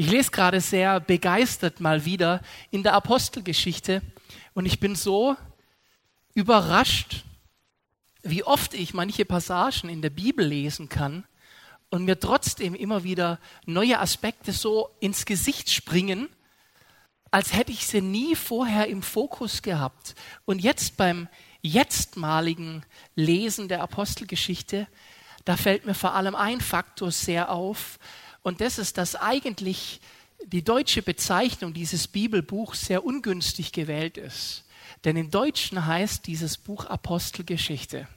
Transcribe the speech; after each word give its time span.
Ich 0.00 0.10
lese 0.10 0.30
gerade 0.30 0.62
sehr 0.62 0.98
begeistert 0.98 1.78
mal 1.80 2.06
wieder 2.06 2.40
in 2.70 2.82
der 2.82 2.94
Apostelgeschichte 2.94 4.00
und 4.54 4.64
ich 4.64 4.80
bin 4.80 4.96
so 4.96 5.36
überrascht, 6.32 7.22
wie 8.22 8.42
oft 8.42 8.72
ich 8.72 8.94
manche 8.94 9.26
Passagen 9.26 9.90
in 9.90 10.00
der 10.00 10.08
Bibel 10.08 10.42
lesen 10.42 10.88
kann 10.88 11.24
und 11.90 12.06
mir 12.06 12.18
trotzdem 12.18 12.74
immer 12.74 13.04
wieder 13.04 13.38
neue 13.66 14.00
Aspekte 14.00 14.52
so 14.52 14.88
ins 15.00 15.26
Gesicht 15.26 15.68
springen, 15.68 16.30
als 17.30 17.52
hätte 17.52 17.72
ich 17.72 17.86
sie 17.86 18.00
nie 18.00 18.36
vorher 18.36 18.86
im 18.86 19.02
Fokus 19.02 19.60
gehabt. 19.60 20.14
Und 20.46 20.60
jetzt 20.60 20.96
beim 20.96 21.28
jetztmaligen 21.60 22.86
Lesen 23.16 23.68
der 23.68 23.82
Apostelgeschichte, 23.82 24.86
da 25.44 25.58
fällt 25.58 25.84
mir 25.84 25.92
vor 25.92 26.14
allem 26.14 26.34
ein 26.34 26.62
Faktor 26.62 27.10
sehr 27.10 27.50
auf, 27.50 27.98
und 28.42 28.60
das 28.60 28.78
ist, 28.78 28.98
dass 28.98 29.16
eigentlich 29.16 30.00
die 30.46 30.64
deutsche 30.64 31.02
Bezeichnung 31.02 31.74
dieses 31.74 32.08
Bibelbuchs 32.08 32.86
sehr 32.86 33.04
ungünstig 33.04 33.72
gewählt 33.72 34.16
ist. 34.16 34.64
Denn 35.04 35.16
im 35.16 35.30
Deutschen 35.30 35.86
heißt 35.86 36.26
dieses 36.26 36.56
Buch 36.58 36.86
Apostelgeschichte. 36.86 38.08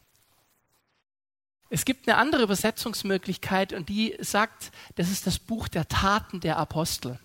Es 1.70 1.86
gibt 1.86 2.08
eine 2.08 2.18
andere 2.18 2.44
Übersetzungsmöglichkeit 2.44 3.74
und 3.74 3.90
die 3.90 4.16
sagt, 4.20 4.72
das 4.96 5.10
ist 5.10 5.26
das 5.26 5.40
Buch 5.40 5.68
der 5.68 5.88
Taten 5.88 6.40
der 6.40 6.58
Apostel. 6.58 7.20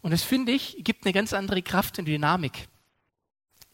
Und 0.00 0.10
das 0.10 0.22
finde 0.22 0.52
ich, 0.52 0.78
gibt 0.80 1.04
eine 1.04 1.12
ganz 1.12 1.32
andere 1.32 1.62
Kraft 1.62 1.98
und 1.98 2.06
Dynamik. 2.06 2.68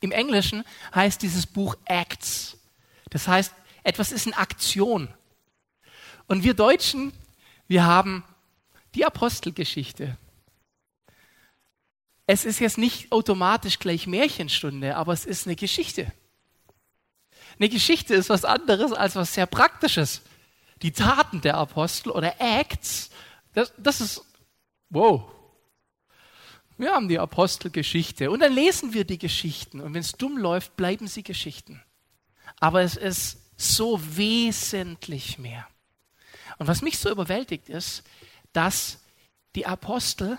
Im 0.01 0.13
Englischen 0.13 0.65
heißt 0.95 1.23
dieses 1.23 1.47
Buch 1.47 1.77
Acts. 1.87 2.59
Das 3.11 3.27
heißt, 3.29 3.55
etwas 3.83 4.13
ist 4.13 4.27
in 4.27 4.35
Aktion. 4.35 5.09
Und 6.27 6.43
wir 6.43 6.55
Deutschen, 6.55 7.13
wir 7.69 7.85
haben 7.85 8.25
die 8.95 9.05
Apostelgeschichte. 9.05 10.17
Es 12.27 12.45
ist 12.45 12.61
jetzt 12.61 12.79
nicht 12.79 13.13
automatisch 13.13 13.79
gleich 13.79 14.07
Märchenstunde, 14.07 14.97
aber 14.97 15.13
es 15.13 15.27
ist 15.27 15.47
eine 15.47 15.57
Geschichte. 15.57 16.13
Eine 17.59 17.69
Geschichte 17.69 18.15
ist 18.15 18.31
was 18.31 18.45
anderes 18.45 18.93
als 18.93 19.15
was 19.15 19.35
sehr 19.35 19.47
Praktisches. 19.47 20.23
Die 20.83 20.93
Taten 20.93 21.41
der 21.41 21.57
Apostel 21.57 22.11
oder 22.11 22.41
Acts, 22.41 23.11
das, 23.53 23.73
das 23.79 24.01
ist, 24.01 24.25
wow. 24.91 25.31
Wir 26.77 26.93
haben 26.93 27.09
die 27.09 27.19
Apostelgeschichte 27.19 28.31
und 28.31 28.41
dann 28.41 28.53
lesen 28.53 28.95
wir 28.95 29.05
die 29.05 29.19
Geschichten 29.19 29.81
und 29.81 29.95
wenn 29.95 30.01
es 30.01 30.13
dumm 30.13 30.39
läuft, 30.39 30.77
bleiben 30.77 31.07
sie 31.07 31.23
Geschichten. 31.23 31.83
Aber 32.59 32.83
es 32.83 32.97
ist 32.97 33.39
so 33.57 34.01
wesentlich 34.17 35.39
mehr. 35.39 35.69
Und 36.59 36.67
was 36.67 36.83
mich 36.83 36.99
so 36.99 37.11
überwältigt 37.11 37.69
ist, 37.69 38.03
dass 38.55 39.01
die 39.55 39.67
Apostel 39.67 40.39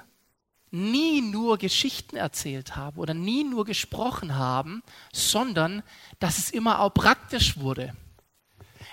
nie 0.72 1.22
nur 1.22 1.58
Geschichten 1.58 2.18
erzählt 2.18 2.76
haben 2.76 2.98
oder 2.98 3.14
nie 3.14 3.44
nur 3.44 3.64
gesprochen 3.64 4.36
haben, 4.36 4.84
sondern 5.14 5.84
dass 6.20 6.38
es 6.38 6.50
immer 6.50 6.80
auch 6.80 6.94
praktisch 6.94 7.58
wurde. 7.58 7.96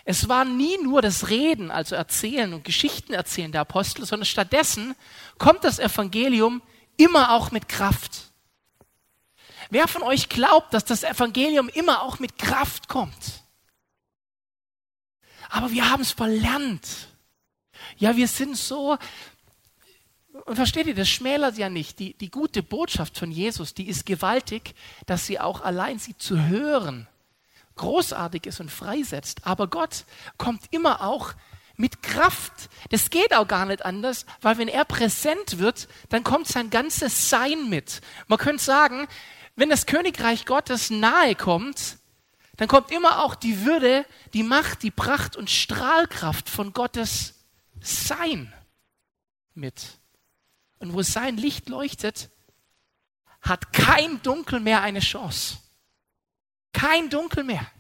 Es 0.05 0.29
war 0.29 0.45
nie 0.45 0.79
nur 0.83 1.01
das 1.01 1.29
Reden, 1.29 1.71
also 1.71 1.95
Erzählen 1.95 2.53
und 2.55 2.65
Geschichten 2.65 3.13
erzählen 3.13 3.53
der 3.53 3.63
Apostel, 3.63 4.05
sondern 4.05 4.27
stattdessen 4.27 4.95
kommt 5.39 5.65
das 5.65 5.79
Evangelium 5.79 6.61
immer 6.97 7.33
auch 7.33 7.51
mit 7.51 7.69
Kraft. 7.69 8.33
Wer 9.71 9.89
von 9.89 10.03
euch 10.03 10.29
glaubt, 10.29 10.75
dass 10.75 10.85
das 10.85 11.05
Evangelium 11.05 11.69
immer 11.69 12.03
auch 12.03 12.19
mit 12.19 12.37
Kraft 12.37 12.89
kommt? 12.89 13.45
Aber 15.49 15.71
wir 15.71 15.89
haben 15.91 16.03
es 16.03 16.13
verlernt. 16.13 17.12
Ja, 17.99 18.17
wir 18.17 18.29
sind 18.29 18.57
so 18.57 18.97
und 20.45 20.57
versteht 20.57 20.87
ihr, 20.87 20.95
das 20.95 21.09
schmälert 21.09 21.59
ja 21.59 21.69
nicht. 21.69 21.99
Die, 21.99 22.15
die 22.15 22.31
gute 22.31 22.63
Botschaft 22.63 23.19
von 23.19 23.31
Jesus, 23.31 23.75
die 23.75 23.89
ist 23.89 24.07
gewaltig, 24.07 24.75
dass 25.07 25.27
sie 25.27 25.39
auch 25.39 25.61
allein 25.61 25.99
sie 25.99 26.17
zu 26.17 26.47
hören 26.47 27.07
großartig 27.77 28.47
ist 28.47 28.61
und 28.61 28.71
freisetzt. 28.71 29.47
Aber 29.47 29.67
Gott 29.67 30.05
kommt 30.39 30.63
immer 30.71 31.03
auch 31.03 31.33
mit 31.77 32.03
Kraft. 32.03 32.69
Das 32.91 33.11
geht 33.11 33.35
auch 33.35 33.49
gar 33.49 33.67
nicht 33.67 33.85
anders, 33.85 34.27
weil 34.41 34.59
wenn 34.59 34.69
er 34.69 34.85
präsent 34.85 35.59
wird, 35.59 35.89
dann 36.11 36.23
kommt 36.23 36.49
sein 36.49 36.71
ganzes 36.71 37.31
Sein 37.31 37.69
mit. 37.69 38.01
Man 38.29 38.39
könnte 38.39 38.63
sagen, 38.63 39.09
wenn 39.57 39.71
das 39.71 39.87
Königreich 39.87 40.47
Gottes 40.47 40.91
nahe 40.91 41.35
kommt, 41.35 41.99
dann 42.57 42.69
kommt 42.69 42.91
immer 42.91 43.25
auch 43.25 43.35
die 43.35 43.65
Würde, 43.65 44.05
die 44.35 44.43
Macht, 44.43 44.83
die 44.83 44.91
Pracht 44.91 45.37
und 45.37 45.51
Strahlkraft 45.51 46.49
von 46.49 46.73
Gottes 46.73 47.42
Sein 47.83 48.53
mit 49.55 49.99
und 50.79 50.93
wo 50.93 51.03
sein 51.03 51.37
Licht 51.37 51.69
leuchtet, 51.69 52.31
hat 53.41 53.73
kein 53.73 54.23
Dunkel 54.23 54.61
mehr 54.61 54.83
eine 54.83 55.01
Chance. 55.01 55.59
Kein 56.73 57.11
Dunkel 57.11 57.45
mehr. 57.45 57.71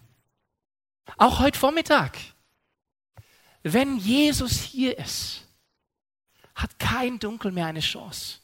Auch 1.16 1.38
heute 1.38 1.58
Vormittag. 1.58 2.18
Wenn 3.62 3.96
Jesus 3.96 4.60
hier 4.60 4.98
ist, 4.98 5.46
hat 6.54 6.78
kein 6.78 7.18
Dunkel 7.18 7.52
mehr 7.52 7.66
eine 7.66 7.80
Chance. 7.80 8.40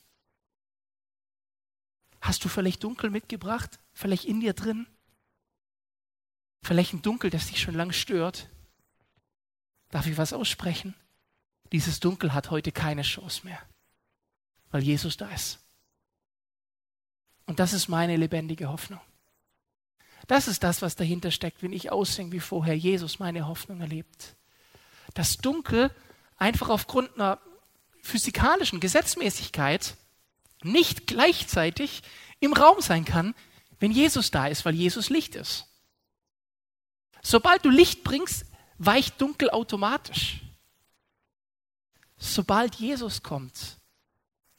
Hast 2.20 2.44
du 2.44 2.48
vielleicht 2.48 2.82
Dunkel 2.84 3.10
mitgebracht? 3.10 3.78
Vielleicht 3.92 4.24
in 4.24 4.40
dir 4.40 4.54
drin? 4.54 4.86
Vielleicht 6.62 6.92
ein 6.92 7.02
Dunkel, 7.02 7.30
das 7.30 7.46
dich 7.46 7.60
schon 7.60 7.74
lange 7.74 7.92
stört? 7.92 8.48
Darf 9.90 10.06
ich 10.06 10.16
was 10.18 10.32
aussprechen? 10.32 10.94
Dieses 11.72 12.00
Dunkel 12.00 12.32
hat 12.32 12.50
heute 12.50 12.72
keine 12.72 13.02
Chance 13.02 13.42
mehr 13.44 13.60
weil 14.70 14.82
Jesus 14.82 15.16
da 15.16 15.28
ist. 15.30 15.58
Und 17.46 17.58
das 17.58 17.72
ist 17.72 17.88
meine 17.88 18.16
lebendige 18.16 18.68
Hoffnung. 18.68 19.00
Das 20.26 20.48
ist 20.48 20.62
das, 20.62 20.82
was 20.82 20.96
dahinter 20.96 21.30
steckt, 21.30 21.62
wenn 21.62 21.72
ich 21.72 21.90
aussinge 21.90 22.32
wie 22.32 22.40
vorher 22.40 22.76
Jesus 22.76 23.18
meine 23.18 23.46
Hoffnung 23.46 23.80
erlebt. 23.80 24.36
Das 25.14 25.38
Dunkel 25.38 25.90
einfach 26.36 26.68
aufgrund 26.68 27.14
einer 27.14 27.38
physikalischen 28.02 28.80
Gesetzmäßigkeit 28.80 29.96
nicht 30.62 31.06
gleichzeitig 31.06 32.02
im 32.40 32.52
Raum 32.52 32.80
sein 32.80 33.04
kann, 33.06 33.34
wenn 33.80 33.90
Jesus 33.90 34.30
da 34.30 34.48
ist, 34.48 34.64
weil 34.64 34.74
Jesus 34.74 35.08
Licht 35.08 35.34
ist. 35.34 35.66
Sobald 37.22 37.64
du 37.64 37.70
Licht 37.70 38.04
bringst, 38.04 38.44
weicht 38.76 39.20
Dunkel 39.20 39.50
automatisch. 39.50 40.40
Sobald 42.18 42.74
Jesus 42.74 43.22
kommt, 43.22 43.78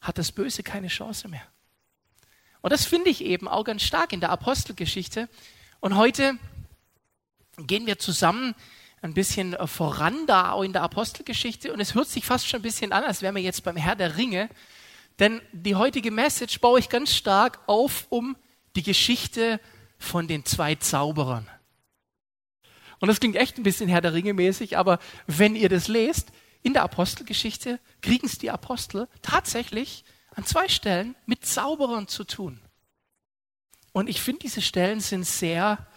hat 0.02 0.18
das 0.18 0.32
Böse 0.32 0.64
keine 0.64 0.88
Chance 0.88 1.28
mehr. 1.28 1.46
Und 2.62 2.72
das 2.72 2.86
finde 2.86 3.10
ich 3.10 3.24
eben 3.24 3.48
auch 3.48 3.64
ganz 3.64 3.84
stark 3.84 4.14
in 4.14 4.20
der 4.20 4.32
Apostelgeschichte. 4.32 5.30
Und 5.80 5.96
heute 5.96 6.38
gehen 7.58 7.86
wir 7.86 8.00
zusammen 8.00 8.56
ein 9.02 9.14
bisschen 9.14 9.56
voran 9.68 10.28
da 10.28 10.52
auch 10.52 10.64
in 10.64 10.74
der 10.74 10.84
Apostelgeschichte. 10.84 11.72
Und 11.72 11.80
es 11.80 11.96
hört 11.96 12.08
sich 12.08 12.26
fast 12.26 12.48
schon 12.48 12.60
ein 12.60 12.64
bisschen 12.64 12.92
an, 12.92 13.04
als 13.04 13.22
wären 13.22 13.36
wir 13.36 13.42
jetzt 13.42 13.64
beim 13.64 13.78
Herr 13.78 13.96
der 13.96 14.18
Ringe. 14.18 14.50
Denn 15.20 15.42
die 15.52 15.76
heutige 15.76 16.12
Message 16.12 16.60
baue 16.60 16.80
ich 16.80 16.90
ganz 16.90 17.14
stark 17.14 17.60
auf 17.68 18.08
um 18.10 18.36
die 18.76 18.84
Geschichte 18.84 19.60
von 19.98 20.28
den 20.28 20.46
zwei 20.46 20.76
Zauberern. 20.76 21.48
Und 23.00 23.08
das 23.08 23.20
klingt 23.20 23.36
echt 23.36 23.58
ein 23.58 23.64
bisschen 23.64 23.90
Herr 23.90 24.02
der 24.02 24.14
Ringe 24.14 24.34
mäßig, 24.34 24.78
aber 24.78 25.00
wenn 25.28 25.56
ihr 25.56 25.70
das 25.70 25.88
lest, 25.88 26.32
in 26.62 26.74
der 26.74 26.84
Apostelgeschichte 26.84 27.80
kriegen 28.02 28.28
es 28.28 28.38
die 28.38 28.52
Apostel 28.52 29.08
tatsächlich 29.22 30.04
an 30.36 30.46
zwei 30.46 30.68
Stellen 30.68 31.16
mit 31.26 31.46
Zauberern 31.46 32.08
zu 32.08 32.24
tun. 32.24 32.60
Und 33.92 34.10
ich 34.10 34.22
finde, 34.22 34.42
diese 34.42 34.62
Stellen 34.62 35.00
sind 35.00 35.26
sehr, 35.26 35.88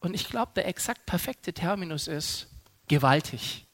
und 0.00 0.14
ich 0.14 0.28
glaube, 0.28 0.52
der 0.54 0.66
exakt 0.66 1.06
perfekte 1.06 1.52
Terminus 1.52 2.06
ist, 2.06 2.48
gewaltig. 2.86 3.66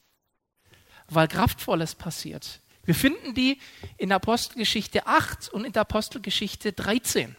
Weil 1.09 1.29
Kraftvolles 1.29 1.95
passiert. 1.95 2.61
Wir 2.85 2.95
finden 2.95 3.35
die 3.35 3.59
in 3.97 4.13
Apostelgeschichte 4.13 5.07
8 5.07 5.49
und 5.51 5.65
in 5.65 5.73
der 5.73 5.83
Apostelgeschichte 5.83 6.73
13. 6.73 7.37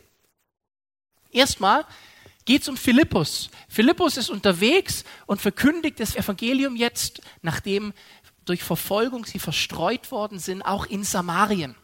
Erstmal 1.32 1.86
geht 2.46 2.62
es 2.62 2.70
um 2.70 2.78
Philippus. 2.78 3.50
Philippus 3.68 4.18
ist 4.18 4.30
unterwegs 4.30 5.04
und 5.26 5.42
verkündigt 5.42 6.00
das 6.00 6.16
Evangelium 6.16 6.76
jetzt, 6.76 7.22
nachdem 7.42 7.94
durch 8.46 8.64
Verfolgung 8.64 9.26
sie 9.26 9.40
verstreut 9.40 10.12
worden 10.12 10.40
sind, 10.40 10.62
auch 10.62 10.86
in 10.86 11.04
Samarien. 11.04 11.76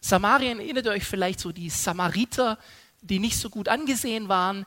Samarien 0.00 0.60
erinnert 0.60 0.86
ihr 0.86 0.92
euch 0.92 1.04
vielleicht 1.04 1.40
so 1.40 1.52
die 1.52 1.70
Samariter, 1.70 2.58
die 3.00 3.18
nicht 3.18 3.36
so 3.36 3.50
gut 3.50 3.68
angesehen 3.68 4.28
waren. 4.28 4.66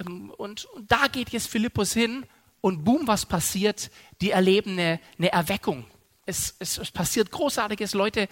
Ähm, 0.00 0.30
und, 0.30 0.64
und 0.66 0.90
da 0.90 1.08
geht 1.08 1.30
jetzt 1.30 1.48
Philippus 1.48 1.92
hin 1.92 2.26
und 2.60 2.84
boom, 2.84 3.06
was 3.06 3.26
passiert? 3.26 3.90
Die 4.20 4.30
erleben 4.30 4.72
eine, 4.72 5.00
eine 5.18 5.32
Erweckung. 5.32 5.84
Es, 6.26 6.54
es, 6.58 6.78
es 6.78 6.90
passiert 6.90 7.30
Großartiges. 7.30 7.94
Leute 7.94 8.28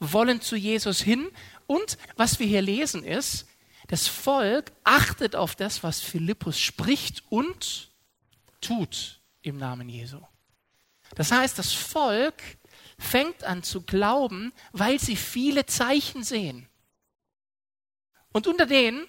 wollen 0.00 0.40
zu 0.40 0.56
Jesus 0.56 1.00
hin. 1.00 1.28
Und 1.66 1.98
was 2.16 2.38
wir 2.38 2.46
hier 2.46 2.62
lesen 2.62 3.04
ist, 3.04 3.46
das 3.88 4.08
Volk 4.08 4.72
achtet 4.82 5.36
auf 5.36 5.54
das, 5.54 5.82
was 5.82 6.00
Philippus 6.00 6.58
spricht 6.58 7.22
und 7.28 7.90
tut 8.60 9.20
im 9.42 9.58
Namen 9.58 9.88
Jesu. 9.88 10.18
Das 11.14 11.30
heißt, 11.30 11.58
das 11.58 11.72
Volk 11.72 12.42
fängt 12.98 13.44
an 13.44 13.62
zu 13.62 13.82
glauben, 13.82 14.52
weil 14.72 14.98
sie 14.98 15.16
viele 15.16 15.66
Zeichen 15.66 16.24
sehen. 16.24 16.68
Und 18.32 18.46
unter 18.46 18.66
denen, 18.66 19.06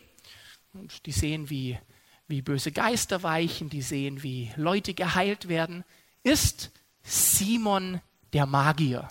die 1.05 1.11
sehen, 1.11 1.49
wie, 1.49 1.79
wie 2.27 2.41
böse 2.41 2.71
Geister 2.71 3.23
weichen, 3.23 3.69
die 3.69 3.81
sehen, 3.81 4.23
wie 4.23 4.51
Leute 4.55 4.93
geheilt 4.93 5.47
werden, 5.47 5.83
ist 6.23 6.71
Simon 7.03 8.01
der 8.33 8.45
Magier. 8.45 9.07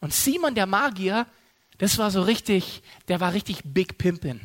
Und 0.00 0.12
Simon 0.12 0.54
der 0.54 0.66
Magier, 0.66 1.26
das 1.78 1.98
war 1.98 2.10
so 2.10 2.22
richtig, 2.22 2.82
der 3.08 3.20
war 3.20 3.32
richtig 3.32 3.62
Big 3.64 3.98
Pimpin. 3.98 4.40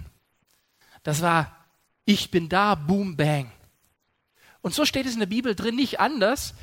Das 1.03 1.21
war, 1.21 1.65
ich 2.05 2.31
bin 2.31 2.49
da, 2.49 2.75
boom, 2.75 3.15
bang. 3.15 3.51
Und 4.61 4.73
so 4.73 4.85
steht 4.85 5.05
es 5.05 5.13
in 5.13 5.19
der 5.19 5.27
Bibel 5.27 5.55
drin 5.55 5.75
nicht 5.75 5.99
anders. 5.99 6.53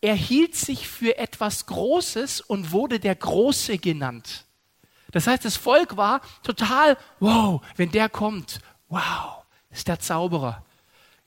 Er 0.00 0.14
hielt 0.14 0.54
sich 0.54 0.88
für 0.88 1.18
etwas 1.18 1.66
Großes 1.66 2.40
und 2.40 2.72
wurde 2.72 3.00
der 3.00 3.14
Große 3.14 3.78
genannt. 3.78 4.44
Das 5.12 5.26
heißt, 5.26 5.44
das 5.44 5.56
Volk 5.56 5.96
war 5.96 6.20
total, 6.42 6.96
wow, 7.20 7.62
wenn 7.76 7.90
der 7.90 8.08
kommt, 8.08 8.60
wow, 8.88 9.44
ist 9.70 9.88
der 9.88 10.00
Zauberer. 10.00 10.64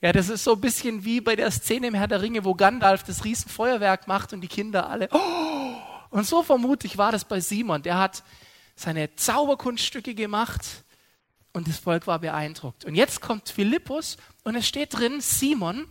Ja, 0.01 0.13
das 0.13 0.30
ist 0.30 0.44
so 0.44 0.54
ein 0.54 0.62
bisschen 0.62 1.04
wie 1.04 1.19
bei 1.19 1.36
der 1.36 1.51
Szene 1.51 1.88
im 1.88 1.94
Herr 1.94 2.07
der 2.07 2.22
Ringe, 2.22 2.46
wo 2.46 2.56
Gandalf 2.56 3.04
das 3.04 3.25
Riesenfeuerwerk 3.25 4.07
macht 4.07 4.31
und 4.31 4.42
die 4.42 4.48
Kinder 4.48 4.90
alle, 4.90 5.10
oh! 5.12 5.75
Und 6.10 6.25
so 6.25 6.42
vermutlich 6.42 6.98
war 6.98 7.12
das 7.12 7.25
bei 7.25 7.40
Simon. 7.40 7.84
Der 7.84 7.98
hat 7.98 8.24
seine 8.75 9.16
Zauberkunststücke 9.16 10.16
gemacht 10.16 10.84
und 11.54 11.68
das 11.68 11.78
Volk 11.78 12.07
war 12.07 12.19
beeindruckt. 12.19 12.86
Und 12.86 12.95
jetzt 12.95 13.22
kommt 13.22 13.50
Philippus 13.50 14.18
und 14.44 14.56
es 14.56 14.68
steht 14.68 14.98
drin, 14.98 15.22
Simon 15.22 15.86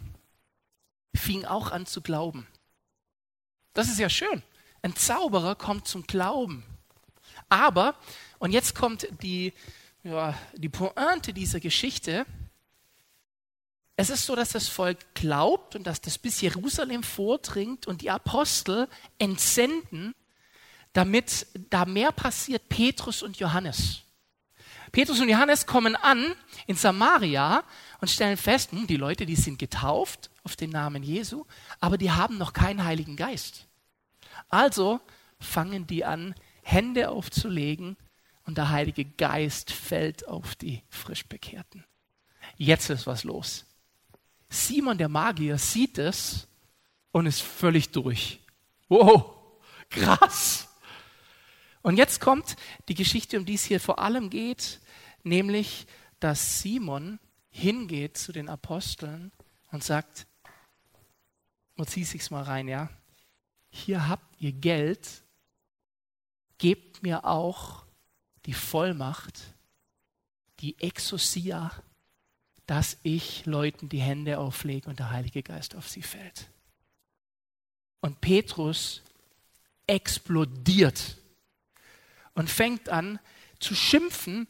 fing 1.19 1.45
auch 1.45 1.71
an 1.71 1.87
zu 1.87 2.01
glauben. 2.01 2.47
Das 3.75 3.89
ist 3.89 3.99
ja 3.99 4.09
schön. 4.09 4.43
Ein 4.83 4.97
Zauberer 4.97 5.55
kommt 5.55 5.87
zum 5.87 6.07
Glauben. 6.07 6.65
Aber, 7.49 7.95
und 8.39 8.53
jetzt 8.53 8.75
kommt 8.75 9.09
die, 9.23 9.53
ja, 10.03 10.37
die 10.55 10.69
Pointe 10.69 11.33
dieser 11.33 11.61
Geschichte, 11.61 12.27
es 13.97 14.11
ist 14.11 14.27
so, 14.27 14.37
dass 14.37 14.51
das 14.51 14.69
Volk 14.69 14.99
glaubt 15.15 15.75
und 15.75 15.85
dass 15.85 16.01
das 16.01 16.19
bis 16.19 16.41
Jerusalem 16.41 17.03
vordringt 17.03 17.89
und 17.89 18.01
die 18.01 18.11
Apostel 18.11 18.89
entsenden, 19.19 20.15
damit 20.93 21.47
da 21.71 21.85
mehr 21.85 22.13
passiert, 22.13 22.69
Petrus 22.69 23.23
und 23.23 23.39
Johannes. 23.39 24.03
Petrus 24.93 25.21
und 25.21 25.29
Johannes 25.29 25.67
kommen 25.67 25.97
an 25.97 26.35
in 26.67 26.77
Samaria 26.77 27.65
und 28.01 28.09
stellen 28.09 28.37
fest, 28.37 28.71
hm, 28.71 28.87
die 28.87 28.97
Leute, 28.97 29.27
die 29.27 29.37
sind 29.37 29.59
getauft 29.59 30.31
auf 30.49 30.57
den 30.57 30.71
Namen 30.71 31.03
Jesu, 31.03 31.45
aber 31.79 31.99
die 31.99 32.11
haben 32.11 32.39
noch 32.39 32.55
keinen 32.55 32.85
Heiligen 32.85 33.17
Geist. 33.17 33.67
Also 34.49 34.99
fangen 35.39 35.87
die 35.87 36.07
an, 36.07 36.35
Hände 36.63 37.11
aufzulegen 37.11 37.99
und 38.45 38.57
der 38.57 38.71
Heilige 38.71 39.05
Geist 39.05 39.71
fällt 39.71 40.27
auf 40.27 40.55
die 40.55 40.83
Frischbekehrten. 40.89 41.85
Jetzt 42.57 42.89
ist 42.89 43.07
was 43.07 43.25
los. 43.25 43.67
Simon 44.49 44.97
der 44.97 45.11
Magier 45.11 45.59
sieht 45.59 45.99
es 45.99 46.49
und 47.13 47.27
ist 47.27 47.43
völlig 47.43 47.91
durch. 47.91 48.41
Wow, 48.89 49.35
krass. 49.91 50.67
Und 51.83 51.99
jetzt 51.99 52.23
kommt 52.23 52.57
die 52.89 52.95
Geschichte, 52.95 53.37
um 53.37 53.45
die 53.45 53.55
es 53.55 53.65
hier 53.65 53.81
vor 53.81 53.99
allem 53.99 54.31
geht, 54.31 54.81
nämlich, 55.25 55.87
dass 56.21 56.63
Simon 56.63 57.19
hingeht 57.51 58.17
zu 58.17 58.33
den 58.33 58.49
Aposteln 58.49 59.31
und 59.71 59.85
sagt, 59.85 60.27
und 61.79 61.89
zieh 61.89 62.05
sich's 62.05 62.31
mal 62.31 62.43
rein, 62.43 62.67
ja. 62.67 62.91
Hier 63.71 64.09
habt 64.09 64.41
ihr 64.41 64.53
Geld, 64.53 65.23
gebt 66.59 67.03
mir 67.05 67.25
auch 67.25 67.85
die 68.47 68.53
Vollmacht, 68.53 69.55
die 70.59 70.79
Exosia, 70.81 71.71
dass 72.67 72.99
ich 73.05 73.47
Leuten 73.47 73.89
die 73.89 74.01
Hände 74.01 74.41
auflege 74.41 74.91
und 74.91 74.99
der 74.99 75.11
Heilige 75.11 75.43
Geist 75.43 75.77
auf 75.77 75.89
sie 75.89 76.03
fällt. 76.03 76.51
Und 78.01 78.21
Petrus 78.21 79.03
explodiert 79.87 81.17
und 82.35 82.51
fängt 82.51 82.89
an 82.89 83.21
zu 83.61 83.77
schimpfen. 83.77 84.49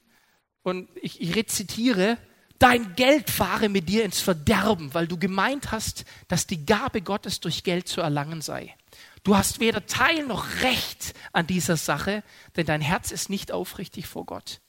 Und 0.62 0.88
ich, 0.96 1.20
ich 1.20 1.36
rezitiere, 1.36 2.16
dein 2.58 2.94
Geld 2.96 3.31
fahre 3.31 3.69
mit 3.69 3.88
dir 3.88 4.05
ins 4.05 4.20
Verderben, 4.20 4.93
weil 4.94 5.06
du 5.06 5.19
gemeint 5.19 5.70
hast, 5.70 6.05
dass 6.28 6.46
die 6.46 6.66
Gabe 6.66 7.02
Gottes 7.02 7.40
durch 7.40 7.64
Geld 7.64 7.88
zu 7.88 8.00
erlangen 8.00 8.40
sei. 8.40 8.76
Du 9.25 9.37
hast 9.37 9.60
weder 9.60 9.87
Teil 9.87 10.26
noch 10.26 10.62
Recht 10.62 11.14
an 11.32 11.46
dieser 11.46 11.76
Sache, 11.76 12.22
denn 12.56 12.66
dein 12.66 12.81
Herz 12.81 13.10
ist 13.10 13.31
nicht 13.31 13.52
aufrichtig 13.52 14.06
vor 14.06 14.26
Gott. 14.26 14.60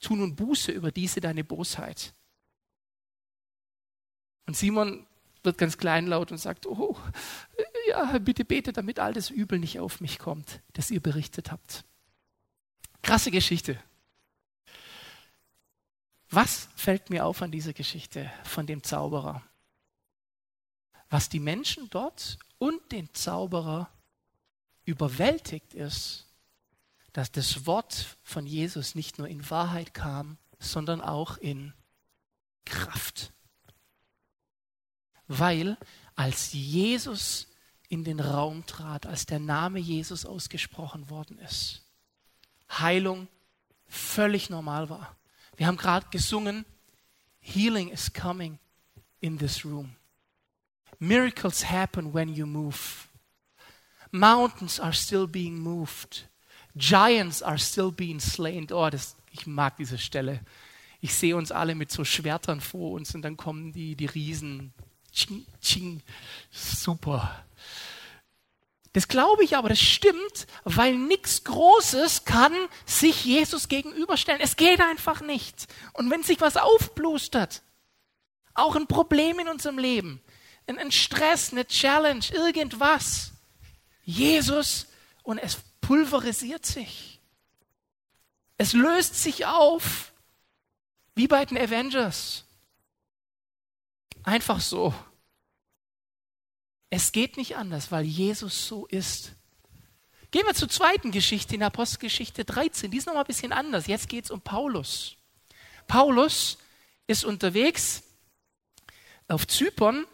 Tu 0.00 0.14
nun 0.14 0.36
Buße 0.36 0.72
über 0.72 0.92
diese 0.92 1.20
deine 1.20 1.44
Bosheit. 1.44 2.12
Und 4.46 4.56
Simon 4.56 5.06
wird 5.42 5.58
ganz 5.58 5.78
kleinlaut 5.78 6.32
und 6.32 6.38
sagt, 6.38 6.66
oh, 6.66 6.96
ja, 7.88 8.18
bitte 8.18 8.44
bete, 8.44 8.72
damit 8.72 8.98
all 8.98 9.12
das 9.12 9.30
Übel 9.30 9.58
nicht 9.58 9.78
auf 9.78 10.00
mich 10.00 10.18
kommt, 10.18 10.60
das 10.72 10.90
ihr 10.90 11.00
berichtet 11.00 11.50
habt. 11.50 11.84
Krasse 13.02 13.30
Geschichte. 13.30 13.78
Was 16.30 16.68
fällt 16.76 17.10
mir 17.10 17.24
auf 17.24 17.42
an 17.42 17.50
dieser 17.50 17.72
Geschichte 17.72 18.30
von 18.44 18.66
dem 18.66 18.82
Zauberer? 18.82 19.42
Was 21.08 21.28
die 21.28 21.40
Menschen 21.40 21.88
dort 21.90 22.38
und 22.58 22.92
den 22.92 23.12
Zauberer 23.14 23.90
überwältigt 24.84 25.74
ist, 25.74 26.26
dass 27.12 27.32
das 27.32 27.66
Wort 27.66 28.16
von 28.22 28.46
Jesus 28.46 28.94
nicht 28.94 29.18
nur 29.18 29.28
in 29.28 29.48
Wahrheit 29.50 29.94
kam, 29.94 30.36
sondern 30.58 31.00
auch 31.00 31.38
in 31.38 31.72
Kraft 32.66 33.32
weil 35.28 35.76
als 36.16 36.52
Jesus 36.52 37.46
in 37.88 38.02
den 38.02 38.18
Raum 38.18 38.66
trat, 38.66 39.06
als 39.06 39.26
der 39.26 39.38
Name 39.38 39.78
Jesus 39.78 40.26
ausgesprochen 40.26 41.08
worden 41.10 41.38
ist, 41.38 41.82
Heilung 42.70 43.28
völlig 43.86 44.50
normal 44.50 44.90
war. 44.90 45.16
Wir 45.58 45.66
haben 45.66 45.76
gerade 45.76 46.06
gesungen, 46.10 46.64
Healing 47.40 47.90
is 47.90 48.12
coming 48.12 48.58
in 49.20 49.38
this 49.38 49.64
room. 49.64 49.96
Miracles 50.98 51.68
happen 51.68 52.14
when 52.14 52.28
you 52.34 52.46
move. 52.46 53.08
Mountains 54.10 54.80
are 54.80 54.92
still 54.92 55.26
being 55.26 55.58
moved. 55.58 56.28
Giants 56.76 57.42
are 57.42 57.58
still 57.58 57.90
being 57.90 58.20
slain. 58.20 58.66
Oh, 58.70 58.88
das, 58.88 59.16
ich 59.32 59.46
mag 59.46 59.76
diese 59.76 59.98
Stelle. 59.98 60.40
Ich 61.00 61.14
sehe 61.14 61.36
uns 61.36 61.52
alle 61.52 61.74
mit 61.74 61.90
so 61.90 62.04
Schwertern 62.04 62.60
vor 62.60 62.92
uns 62.92 63.14
und 63.14 63.22
dann 63.22 63.36
kommen 63.36 63.72
die, 63.72 63.94
die 63.94 64.06
Riesen 64.06 64.72
Ching, 65.12 65.46
ching. 65.60 66.02
Super. 66.50 67.44
Das 68.92 69.08
glaube 69.08 69.44
ich 69.44 69.56
aber, 69.56 69.68
das 69.68 69.80
stimmt, 69.80 70.46
weil 70.64 70.96
nichts 70.96 71.44
Großes 71.44 72.24
kann 72.24 72.54
sich 72.86 73.24
Jesus 73.24 73.68
gegenüberstellen. 73.68 74.40
Es 74.40 74.56
geht 74.56 74.80
einfach 74.80 75.20
nicht. 75.20 75.66
Und 75.92 76.10
wenn 76.10 76.22
sich 76.22 76.40
was 76.40 76.56
aufblustert, 76.56 77.62
auch 78.54 78.76
ein 78.76 78.86
Problem 78.86 79.38
in 79.38 79.48
unserem 79.48 79.78
Leben, 79.78 80.22
ein 80.66 80.92
Stress, 80.92 81.52
eine 81.52 81.66
Challenge, 81.66 82.24
irgendwas, 82.32 83.32
Jesus 84.04 84.86
und 85.22 85.38
es 85.38 85.58
pulverisiert 85.80 86.64
sich. 86.64 87.20
Es 88.56 88.72
löst 88.72 89.14
sich 89.14 89.46
auf, 89.46 90.12
wie 91.14 91.28
bei 91.28 91.44
den 91.44 91.58
Avengers. 91.58 92.44
Einfach 94.24 94.60
so. 94.60 94.92
Es 96.90 97.12
geht 97.12 97.36
nicht 97.36 97.56
anders, 97.56 97.92
weil 97.92 98.04
Jesus 98.04 98.66
so 98.66 98.86
ist. 98.86 99.32
Gehen 100.30 100.46
wir 100.46 100.54
zur 100.54 100.68
zweiten 100.68 101.10
Geschichte 101.10 101.54
in 101.54 101.62
Apostelgeschichte 101.62 102.44
13. 102.44 102.90
Die 102.90 102.98
ist 102.98 103.06
nochmal 103.06 103.24
ein 103.24 103.26
bisschen 103.26 103.52
anders. 103.52 103.86
Jetzt 103.86 104.08
geht 104.08 104.24
es 104.24 104.30
um 104.30 104.40
Paulus. 104.40 105.16
Paulus 105.86 106.58
ist 107.06 107.24
unterwegs 107.24 108.02
auf 109.26 109.46
Zypern 109.46 110.06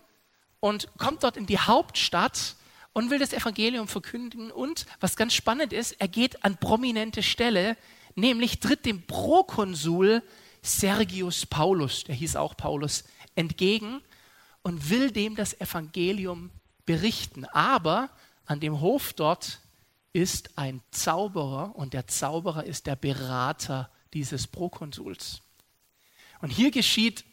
und 0.61 0.89
kommt 0.99 1.23
dort 1.23 1.37
in 1.37 1.47
die 1.47 1.59
Hauptstadt 1.59 2.57
und 2.93 3.11
will 3.11 3.19
das 3.19 3.33
Evangelium 3.33 3.89
verkündigen. 3.89 4.51
Und 4.51 4.87
was 5.01 5.17
ganz 5.17 5.35
spannend 5.35 5.73
ist, 5.73 5.93
er 6.01 6.09
geht 6.09 6.45
an 6.45 6.57
prominente 6.57 7.23
Stelle, 7.23 7.77
nämlich 8.15 8.61
tritt 8.61 8.87
dem 8.87 9.07
Prokonsul 9.07 10.23
Sergius 10.63 11.45
Paulus, 11.45 12.05
der 12.05 12.15
hieß 12.15 12.37
auch 12.37 12.57
Paulus, 12.57 13.05
entgegen 13.35 14.01
und 14.63 14.91
will 14.91 15.11
dem 15.11 15.37
das 15.37 15.61
Evangelium 15.61 16.51
berichten. 16.87 17.45
Aber 17.47 18.11
an 18.47 18.61
dem 18.61 18.81
Hof 18.81 19.13
dort 19.13 19.61
ist 20.13 20.59
ein 20.59 20.81
Zauberer 20.91 21.75
und 21.77 21.93
der 21.93 22.07
Zauberer 22.07 22.65
ist 22.65 22.87
der 22.87 22.97
Berater 22.97 23.91
dieses 24.13 24.47
Prokonsuls. 24.47 25.43
Und 26.41 26.51
hier 26.51 26.71
geschieht 26.71 27.25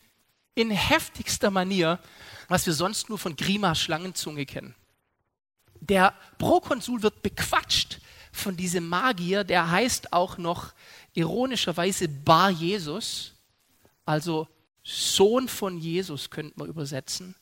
in 0.55 0.71
heftigster 0.71 1.51
Manier, 1.51 1.99
was 2.47 2.65
wir 2.65 2.73
sonst 2.73 3.09
nur 3.09 3.17
von 3.17 3.35
Grima 3.35 3.75
Schlangenzunge 3.75 4.45
kennen. 4.45 4.75
Der 5.79 6.13
Prokonsul 6.37 7.01
wird 7.01 7.21
bequatscht 7.21 7.99
von 8.31 8.55
diesem 8.55 8.87
Magier, 8.87 9.43
der 9.43 9.69
heißt 9.69 10.13
auch 10.13 10.37
noch 10.37 10.73
ironischerweise 11.13 12.07
Bar 12.07 12.49
Jesus, 12.49 13.33
also 14.05 14.47
Sohn 14.83 15.47
von 15.47 15.77
Jesus 15.77 16.29
könnte 16.29 16.57
man 16.57 16.67
übersetzen. 16.67 17.35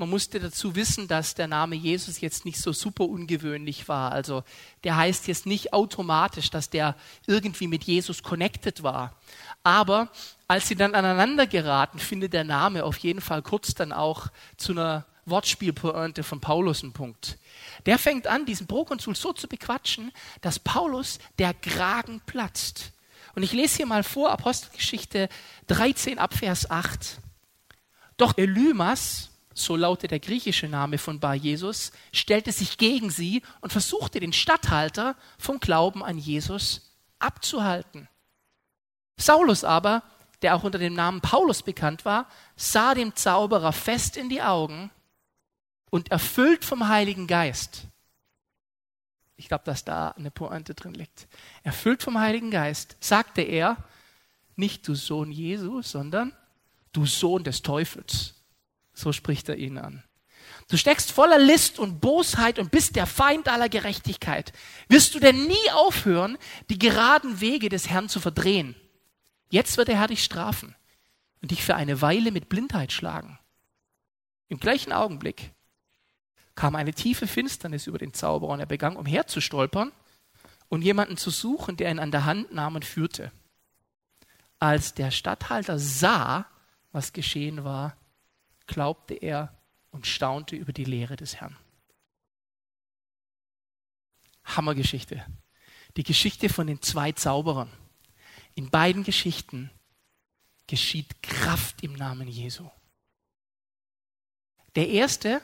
Man 0.00 0.08
musste 0.08 0.40
dazu 0.40 0.76
wissen, 0.76 1.08
dass 1.08 1.34
der 1.34 1.46
Name 1.46 1.76
Jesus 1.76 2.22
jetzt 2.22 2.46
nicht 2.46 2.58
so 2.58 2.72
super 2.72 3.04
ungewöhnlich 3.04 3.86
war. 3.86 4.12
Also 4.12 4.44
der 4.82 4.96
heißt 4.96 5.28
jetzt 5.28 5.44
nicht 5.44 5.74
automatisch, 5.74 6.48
dass 6.48 6.70
der 6.70 6.96
irgendwie 7.26 7.66
mit 7.66 7.84
Jesus 7.84 8.22
connected 8.22 8.82
war. 8.82 9.14
Aber 9.62 10.08
als 10.48 10.68
sie 10.68 10.74
dann 10.74 10.94
aneinander 10.94 11.46
geraten, 11.46 11.98
findet 11.98 12.32
der 12.32 12.44
Name 12.44 12.84
auf 12.84 12.96
jeden 12.96 13.20
Fall 13.20 13.42
kurz 13.42 13.74
dann 13.74 13.92
auch 13.92 14.28
zu 14.56 14.72
einer 14.72 15.04
Wortspielpointe 15.26 16.22
von 16.22 16.40
Paulus 16.40 16.82
einen 16.82 16.94
Punkt. 16.94 17.36
Der 17.84 17.98
fängt 17.98 18.26
an, 18.26 18.46
diesen 18.46 18.66
Prokonsul 18.66 19.14
so 19.14 19.34
zu 19.34 19.48
bequatschen, 19.48 20.12
dass 20.40 20.58
Paulus 20.58 21.18
der 21.38 21.52
Kragen 21.52 22.22
platzt. 22.24 22.92
Und 23.34 23.42
ich 23.42 23.52
lese 23.52 23.76
hier 23.76 23.86
mal 23.86 24.02
vor, 24.02 24.30
Apostelgeschichte 24.30 25.28
13 25.66 26.18
Abvers 26.18 26.70
8. 26.70 27.18
Doch 28.16 28.38
Elymas, 28.38 29.29
so 29.54 29.76
lautet 29.76 30.10
der 30.10 30.20
griechische 30.20 30.68
Name 30.68 30.98
von 30.98 31.20
Bar 31.20 31.34
Jesus, 31.34 31.92
stellte 32.12 32.52
sich 32.52 32.78
gegen 32.78 33.10
sie 33.10 33.42
und 33.60 33.72
versuchte 33.72 34.20
den 34.20 34.32
Statthalter 34.32 35.16
vom 35.38 35.60
Glauben 35.60 36.04
an 36.04 36.18
Jesus 36.18 36.92
abzuhalten. 37.18 38.08
Saulus 39.16 39.64
aber, 39.64 40.02
der 40.42 40.56
auch 40.56 40.62
unter 40.62 40.78
dem 40.78 40.94
Namen 40.94 41.20
Paulus 41.20 41.62
bekannt 41.62 42.04
war, 42.04 42.28
sah 42.56 42.94
dem 42.94 43.14
Zauberer 43.14 43.72
fest 43.72 44.16
in 44.16 44.28
die 44.28 44.42
Augen 44.42 44.90
und 45.90 46.10
erfüllt 46.10 46.64
vom 46.64 46.88
Heiligen 46.88 47.26
Geist. 47.26 47.82
Ich 49.36 49.48
glaube, 49.48 49.64
dass 49.64 49.84
da 49.84 50.10
eine 50.10 50.30
Pointe 50.30 50.74
drin 50.74 50.94
liegt. 50.94 51.26
Erfüllt 51.62 52.02
vom 52.02 52.18
Heiligen 52.18 52.50
Geist 52.50 52.96
sagte 53.00 53.42
er, 53.42 53.76
nicht 54.56 54.86
du 54.86 54.94
Sohn 54.94 55.32
Jesu, 55.32 55.82
sondern 55.82 56.34
du 56.92 57.06
Sohn 57.06 57.44
des 57.44 57.62
Teufels. 57.62 58.34
So 58.92 59.12
spricht 59.12 59.48
er 59.48 59.56
ihn 59.56 59.78
an. 59.78 60.02
Du 60.68 60.76
steckst 60.76 61.10
voller 61.10 61.38
List 61.38 61.78
und 61.78 62.00
Bosheit 62.00 62.58
und 62.58 62.70
bist 62.70 62.96
der 62.96 63.06
Feind 63.06 63.48
aller 63.48 63.68
Gerechtigkeit. 63.68 64.52
Wirst 64.88 65.14
du 65.14 65.20
denn 65.20 65.46
nie 65.46 65.70
aufhören, 65.72 66.38
die 66.68 66.78
geraden 66.78 67.40
Wege 67.40 67.68
des 67.68 67.88
Herrn 67.88 68.08
zu 68.08 68.20
verdrehen? 68.20 68.76
Jetzt 69.48 69.76
wird 69.76 69.88
der 69.88 69.98
Herr 69.98 70.06
dich 70.06 70.22
strafen 70.22 70.76
und 71.42 71.50
dich 71.50 71.64
für 71.64 71.74
eine 71.74 72.00
Weile 72.02 72.30
mit 72.30 72.48
Blindheit 72.48 72.92
schlagen. 72.92 73.38
Im 74.48 74.60
gleichen 74.60 74.92
Augenblick 74.92 75.52
kam 76.54 76.76
eine 76.76 76.92
tiefe 76.92 77.26
Finsternis 77.26 77.86
über 77.86 77.98
den 77.98 78.12
Zauberer 78.12 78.52
und 78.52 78.60
er 78.60 78.66
begann 78.66 78.96
umherzustolpern 78.96 79.92
und 80.68 80.82
jemanden 80.82 81.16
zu 81.16 81.30
suchen, 81.30 81.76
der 81.76 81.90
ihn 81.90 81.98
an 81.98 82.12
der 82.12 82.26
Hand 82.26 82.52
nahm 82.52 82.76
und 82.76 82.84
führte. 82.84 83.32
Als 84.58 84.94
der 84.94 85.10
Statthalter 85.10 85.78
sah, 85.78 86.46
was 86.92 87.12
geschehen 87.12 87.64
war, 87.64 87.96
glaubte 88.70 89.14
er 89.14 89.52
und 89.90 90.06
staunte 90.06 90.54
über 90.54 90.72
die 90.72 90.84
Lehre 90.84 91.16
des 91.16 91.36
Herrn. 91.40 91.56
Hammergeschichte. 94.44 95.26
Die 95.96 96.04
Geschichte 96.04 96.48
von 96.48 96.68
den 96.68 96.80
zwei 96.80 97.10
Zauberern. 97.10 97.70
In 98.54 98.70
beiden 98.70 99.02
Geschichten 99.02 99.70
geschieht 100.68 101.20
Kraft 101.20 101.82
im 101.82 101.94
Namen 101.94 102.28
Jesu. 102.28 102.70
Der 104.76 104.88
erste 104.88 105.42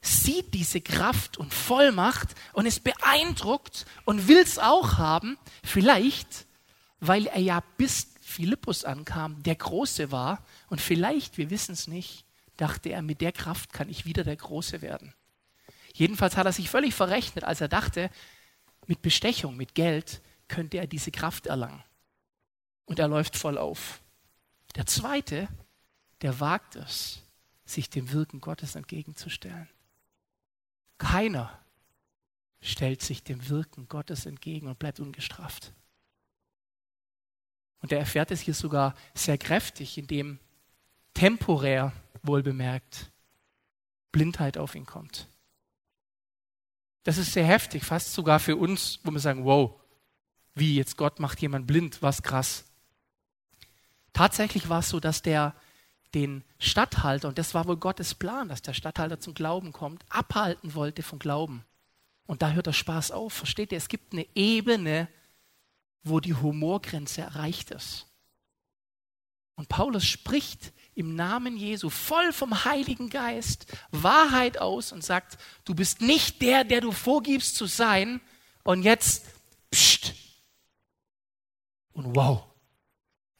sieht 0.00 0.52
diese 0.52 0.80
Kraft 0.80 1.38
und 1.38 1.54
Vollmacht 1.54 2.34
und 2.54 2.66
ist 2.66 2.82
beeindruckt 2.82 3.86
und 4.04 4.26
will 4.26 4.38
es 4.38 4.58
auch 4.58 4.98
haben, 4.98 5.38
vielleicht, 5.62 6.46
weil 6.98 7.26
er 7.26 7.40
ja 7.40 7.62
bis 7.76 8.08
Philippus 8.20 8.84
ankam, 8.84 9.40
der 9.44 9.54
Große 9.54 10.10
war 10.10 10.44
und 10.68 10.80
vielleicht, 10.80 11.38
wir 11.38 11.50
wissen 11.50 11.72
es 11.72 11.86
nicht, 11.86 12.23
dachte 12.56 12.90
er, 12.90 13.02
mit 13.02 13.20
der 13.20 13.32
Kraft 13.32 13.72
kann 13.72 13.88
ich 13.88 14.04
wieder 14.04 14.24
der 14.24 14.36
Große 14.36 14.82
werden. 14.82 15.14
Jedenfalls 15.94 16.36
hat 16.36 16.46
er 16.46 16.52
sich 16.52 16.70
völlig 16.70 16.94
verrechnet, 16.94 17.44
als 17.44 17.60
er 17.60 17.68
dachte, 17.68 18.10
mit 18.86 19.02
Bestechung, 19.02 19.56
mit 19.56 19.74
Geld 19.74 20.20
könnte 20.48 20.78
er 20.78 20.86
diese 20.86 21.10
Kraft 21.10 21.46
erlangen. 21.46 21.82
Und 22.84 22.98
er 22.98 23.08
läuft 23.08 23.36
voll 23.36 23.56
auf. 23.56 24.02
Der 24.74 24.86
zweite, 24.86 25.48
der 26.20 26.40
wagt 26.40 26.76
es, 26.76 27.22
sich 27.64 27.88
dem 27.90 28.12
Wirken 28.12 28.40
Gottes 28.40 28.74
entgegenzustellen. 28.74 29.68
Keiner 30.98 31.58
stellt 32.60 33.02
sich 33.02 33.22
dem 33.22 33.48
Wirken 33.48 33.88
Gottes 33.88 34.26
entgegen 34.26 34.66
und 34.66 34.78
bleibt 34.78 35.00
ungestraft. 35.00 35.72
Und 37.80 37.92
er 37.92 37.98
erfährt 37.98 38.30
es 38.30 38.40
hier 38.40 38.54
sogar 38.54 38.94
sehr 39.14 39.38
kräftig, 39.38 39.98
indem 39.98 40.38
temporär 41.12 41.92
wohl 42.26 42.42
bemerkt, 42.42 43.10
Blindheit 44.12 44.58
auf 44.58 44.74
ihn 44.74 44.86
kommt. 44.86 45.28
Das 47.02 47.18
ist 47.18 47.32
sehr 47.32 47.44
heftig, 47.44 47.84
fast 47.84 48.14
sogar 48.14 48.40
für 48.40 48.56
uns, 48.56 48.98
wo 49.04 49.10
wir 49.10 49.20
sagen, 49.20 49.44
wow, 49.44 49.80
wie 50.54 50.74
jetzt 50.74 50.96
Gott 50.96 51.20
macht 51.20 51.40
jemand 51.42 51.66
blind, 51.66 52.00
was 52.00 52.22
krass. 52.22 52.64
Tatsächlich 54.12 54.68
war 54.68 54.78
es 54.80 54.88
so, 54.88 55.00
dass 55.00 55.22
der 55.22 55.54
den 56.14 56.44
Statthalter, 56.58 57.28
und 57.28 57.38
das 57.38 57.54
war 57.54 57.66
wohl 57.66 57.76
Gottes 57.76 58.14
Plan, 58.14 58.48
dass 58.48 58.62
der 58.62 58.72
Statthalter 58.72 59.18
zum 59.18 59.34
Glauben 59.34 59.72
kommt, 59.72 60.04
abhalten 60.08 60.74
wollte 60.74 61.02
vom 61.02 61.18
Glauben. 61.18 61.64
Und 62.26 62.40
da 62.40 62.52
hört 62.52 62.66
der 62.66 62.72
Spaß 62.72 63.10
auf. 63.10 63.32
Versteht 63.32 63.72
ihr? 63.72 63.78
Es 63.78 63.88
gibt 63.88 64.12
eine 64.12 64.26
Ebene, 64.34 65.08
wo 66.04 66.20
die 66.20 66.34
Humorgrenze 66.34 67.22
erreicht 67.22 67.70
ist. 67.70 68.06
Und 69.56 69.68
Paulus 69.68 70.06
spricht 70.06 70.72
im 70.94 71.14
Namen 71.14 71.56
Jesu 71.56 71.90
voll 71.90 72.32
vom 72.32 72.64
Heiligen 72.64 73.10
Geist 73.10 73.66
Wahrheit 73.90 74.58
aus 74.58 74.92
und 74.92 75.02
sagt, 75.02 75.38
du 75.64 75.74
bist 75.74 76.00
nicht 76.00 76.40
der, 76.42 76.64
der 76.64 76.80
du 76.80 76.92
vorgibst 76.92 77.56
zu 77.56 77.66
sein. 77.66 78.20
Und 78.62 78.82
jetzt, 78.82 79.26
pst. 79.70 80.14
Und 81.92 82.14
wow. 82.16 82.44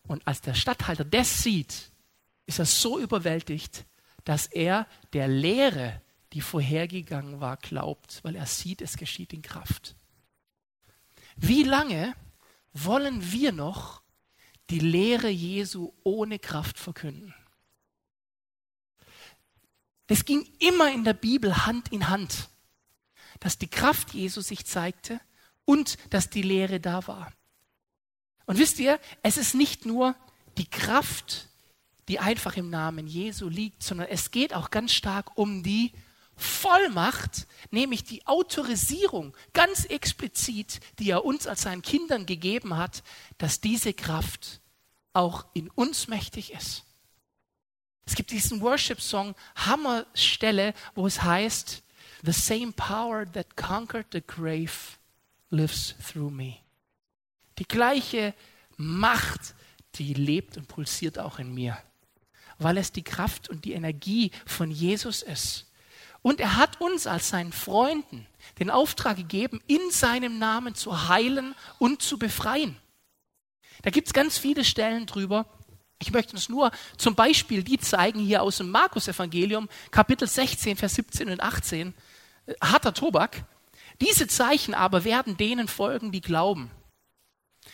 Und 0.06 0.26
als 0.26 0.40
der 0.40 0.54
Statthalter 0.54 1.04
das 1.04 1.42
sieht, 1.42 1.90
ist 2.46 2.58
er 2.58 2.66
so 2.66 2.98
überwältigt, 2.98 3.84
dass 4.24 4.46
er 4.46 4.86
der 5.12 5.28
Lehre, 5.28 6.00
die 6.32 6.40
vorhergegangen 6.40 7.40
war, 7.40 7.56
glaubt, 7.56 8.20
weil 8.22 8.36
er 8.36 8.46
sieht, 8.46 8.82
es 8.82 8.96
geschieht 8.96 9.32
in 9.32 9.42
Kraft. 9.42 9.94
Wie 11.36 11.62
lange 11.62 12.14
wollen 12.72 13.32
wir 13.32 13.52
noch 13.52 14.02
die 14.70 14.78
Lehre 14.78 15.28
Jesu 15.28 15.92
ohne 16.02 16.38
Kraft 16.38 16.78
verkünden? 16.78 17.34
Das 20.06 20.24
ging 20.24 20.46
immer 20.58 20.92
in 20.92 21.04
der 21.04 21.14
Bibel 21.14 21.66
Hand 21.66 21.92
in 21.92 22.08
Hand, 22.08 22.48
dass 23.40 23.58
die 23.58 23.68
Kraft 23.68 24.12
Jesu 24.12 24.40
sich 24.40 24.66
zeigte 24.66 25.20
und 25.64 25.96
dass 26.10 26.30
die 26.30 26.42
Lehre 26.42 26.80
da 26.80 27.06
war. 27.06 27.32
Und 28.46 28.58
wisst 28.58 28.78
ihr, 28.78 29.00
es 29.22 29.38
ist 29.38 29.54
nicht 29.54 29.86
nur 29.86 30.14
die 30.58 30.68
Kraft, 30.68 31.48
die 32.08 32.18
einfach 32.18 32.56
im 32.56 32.68
Namen 32.68 33.06
Jesu 33.06 33.48
liegt, 33.48 33.82
sondern 33.82 34.08
es 34.08 34.30
geht 34.30 34.52
auch 34.52 34.70
ganz 34.70 34.92
stark 34.92 35.38
um 35.38 35.62
die 35.62 35.92
Vollmacht, 36.36 37.46
nämlich 37.70 38.04
die 38.04 38.26
Autorisierung, 38.26 39.34
ganz 39.52 39.84
explizit, 39.84 40.80
die 40.98 41.10
er 41.10 41.24
uns 41.24 41.46
als 41.46 41.62
seinen 41.62 41.82
Kindern 41.82 42.26
gegeben 42.26 42.76
hat, 42.76 43.02
dass 43.38 43.60
diese 43.60 43.94
Kraft 43.94 44.60
auch 45.12 45.46
in 45.54 45.70
uns 45.70 46.08
mächtig 46.08 46.52
ist. 46.52 46.84
Es 48.06 48.14
gibt 48.14 48.30
diesen 48.30 48.60
Worship-Song, 48.60 49.34
Hammerstelle, 49.56 50.74
wo 50.94 51.06
es 51.06 51.22
heißt, 51.22 51.82
The 52.24 52.32
same 52.32 52.72
power 52.72 53.30
that 53.32 53.54
conquered 53.56 54.06
the 54.12 54.22
grave 54.26 54.96
lives 55.50 55.94
through 56.10 56.30
me. 56.30 56.56
Die 57.58 57.68
gleiche 57.68 58.34
Macht, 58.76 59.54
die 59.96 60.14
lebt 60.14 60.56
und 60.56 60.66
pulsiert 60.66 61.18
auch 61.18 61.38
in 61.38 61.52
mir, 61.52 61.78
weil 62.58 62.78
es 62.78 62.92
die 62.92 63.02
Kraft 63.02 63.48
und 63.48 63.64
die 63.64 63.74
Energie 63.74 64.30
von 64.46 64.70
Jesus 64.70 65.22
ist. 65.22 65.70
Und 66.22 66.40
er 66.40 66.56
hat 66.56 66.80
uns 66.80 67.06
als 67.06 67.28
seinen 67.28 67.52
Freunden 67.52 68.26
den 68.58 68.70
Auftrag 68.70 69.18
gegeben, 69.18 69.60
in 69.66 69.90
seinem 69.90 70.38
Namen 70.38 70.74
zu 70.74 71.08
heilen 71.08 71.54
und 71.78 72.00
zu 72.00 72.18
befreien. 72.18 72.76
Da 73.82 73.90
gibt 73.90 74.06
es 74.06 74.14
ganz 74.14 74.38
viele 74.38 74.64
Stellen 74.64 75.04
drüber. 75.04 75.46
Ich 75.98 76.12
möchte 76.12 76.34
uns 76.34 76.48
nur 76.48 76.70
zum 76.96 77.14
Beispiel 77.14 77.62
die 77.62 77.78
zeigen 77.78 78.20
hier 78.20 78.42
aus 78.42 78.58
dem 78.58 78.70
Markus-Evangelium, 78.70 79.68
Kapitel 79.90 80.28
16, 80.28 80.76
Vers 80.76 80.94
17 80.96 81.30
und 81.30 81.40
18. 81.40 81.94
Äh, 82.46 82.54
harter 82.62 82.92
Tobak. 82.92 83.44
Diese 84.00 84.26
Zeichen 84.26 84.74
aber 84.74 85.04
werden 85.04 85.36
denen 85.36 85.68
folgen, 85.68 86.12
die 86.12 86.20
glauben. 86.20 86.70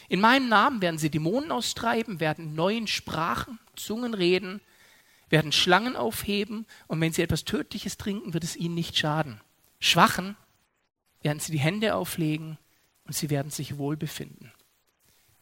In 0.08 0.20
meinem 0.20 0.48
Namen 0.48 0.82
werden 0.82 0.98
sie 0.98 1.10
Dämonen 1.10 1.50
austreiben, 1.50 2.20
werden 2.20 2.54
neuen 2.54 2.86
Sprachen, 2.86 3.58
Zungen 3.74 4.14
reden, 4.14 4.60
werden 5.30 5.52
Schlangen 5.52 5.96
aufheben 5.96 6.66
und 6.88 7.00
wenn 7.00 7.12
sie 7.12 7.22
etwas 7.22 7.44
Tödliches 7.44 7.96
trinken, 7.96 8.34
wird 8.34 8.44
es 8.44 8.56
ihnen 8.56 8.74
nicht 8.74 8.98
schaden. 8.98 9.40
Schwachen 9.78 10.36
werden 11.22 11.40
sie 11.40 11.52
die 11.52 11.58
Hände 11.58 11.94
auflegen 11.94 12.58
und 13.04 13.14
sie 13.14 13.30
werden 13.30 13.50
sich 13.50 13.78
wohlbefinden. 13.78 14.52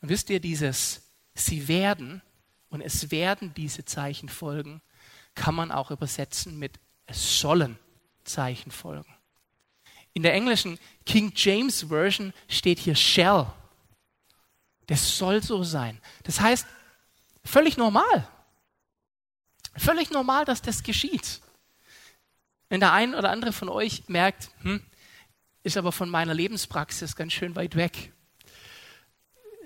Und 0.00 0.10
wisst 0.10 0.30
ihr, 0.30 0.40
dieses 0.40 1.02
Sie 1.38 1.68
werden 1.68 2.20
und 2.68 2.80
es 2.80 3.10
werden 3.10 3.54
diese 3.54 3.84
Zeichen 3.84 4.28
folgen, 4.28 4.82
kann 5.34 5.54
man 5.54 5.70
auch 5.70 5.90
übersetzen 5.90 6.58
mit 6.58 6.78
Es 7.06 7.40
sollen 7.40 7.78
Zeichen 8.24 8.70
folgen. 8.70 9.14
In 10.12 10.22
der 10.22 10.34
englischen 10.34 10.78
King 11.06 11.32
James 11.34 11.84
Version 11.88 12.32
steht 12.48 12.78
hier 12.78 12.94
shall. 12.94 13.52
Das 14.86 15.16
soll 15.16 15.42
so 15.42 15.62
sein. 15.62 16.00
Das 16.24 16.40
heißt, 16.40 16.66
völlig 17.44 17.76
normal. 17.76 18.28
Völlig 19.76 20.10
normal, 20.10 20.44
dass 20.44 20.60
das 20.60 20.82
geschieht. 20.82 21.40
Wenn 22.68 22.80
der 22.80 22.92
ein 22.92 23.14
oder 23.14 23.30
andere 23.30 23.52
von 23.52 23.68
euch 23.68 24.08
merkt, 24.08 24.50
hm, 24.62 24.82
ist 25.62 25.76
aber 25.76 25.92
von 25.92 26.10
meiner 26.10 26.34
Lebenspraxis 26.34 27.16
ganz 27.16 27.32
schön 27.32 27.54
weit 27.56 27.76
weg, 27.76 28.12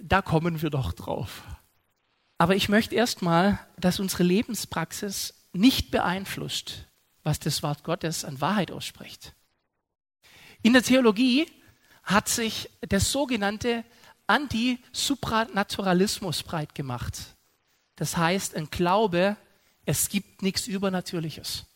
da 0.01 0.21
kommen 0.21 0.63
wir 0.63 0.71
doch 0.71 0.93
drauf. 0.93 1.43
Aber 2.39 2.57
ich 2.57 2.69
möchte 2.69 2.95
erstmal, 2.95 3.59
dass 3.79 4.01
unsere 4.01 4.25
Lebenspraxis 4.25 5.35
nicht 5.53 5.91
beeinflusst, 5.91 6.87
was 7.23 7.39
das 7.39 7.63
Wort 7.63 7.85
Gottes 7.85 8.25
an 8.25 8.41
Wahrheit 8.41 8.71
ausspricht. 8.71 9.35
In 10.63 10.73
der 10.73 10.83
Theologie 10.83 11.47
hat 12.03 12.29
sich 12.29 12.71
der 12.83 13.01
sogenannte 13.01 13.85
Anti-Supranaturalismus 14.27 16.43
breit 16.43 16.75
gemacht. 16.75 17.37
Das 17.97 18.17
heißt, 18.17 18.57
ein 18.57 18.71
Glaube, 18.71 19.37
es 19.85 20.09
gibt 20.09 20.41
nichts 20.43 20.67
Übernatürliches. 20.67 21.67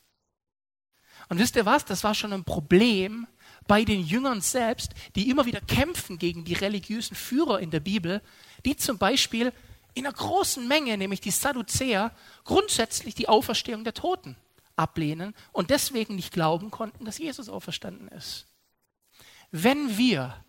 Und 1.28 1.38
wisst 1.38 1.56
ihr 1.56 1.66
was? 1.66 1.84
Das 1.84 2.04
war 2.04 2.14
schon 2.14 2.32
ein 2.32 2.44
Problem 2.44 3.26
bei 3.66 3.84
den 3.84 4.04
Jüngern 4.04 4.40
selbst, 4.40 4.92
die 5.16 5.28
immer 5.28 5.44
wieder 5.44 5.60
kämpfen 5.60 6.18
gegen 6.18 6.44
die 6.44 6.54
religiösen 6.54 7.16
Führer 7.16 7.60
in 7.60 7.70
der 7.70 7.80
Bibel, 7.80 8.22
die 8.64 8.76
zum 8.76 8.98
Beispiel 8.98 9.52
in 9.96 10.04
einer 10.04 10.14
großen 10.14 10.68
Menge, 10.68 10.98
nämlich 10.98 11.22
die 11.22 11.30
Sadduzäer, 11.30 12.12
grundsätzlich 12.44 13.14
die 13.14 13.28
Auferstehung 13.28 13.82
der 13.82 13.94
Toten 13.94 14.36
ablehnen 14.76 15.34
und 15.52 15.70
deswegen 15.70 16.16
nicht 16.16 16.34
glauben 16.34 16.70
konnten, 16.70 17.06
dass 17.06 17.16
Jesus 17.16 17.48
auferstanden 17.48 18.08
ist. 18.08 18.46
Wenn 19.50 19.96
wir 19.96 20.44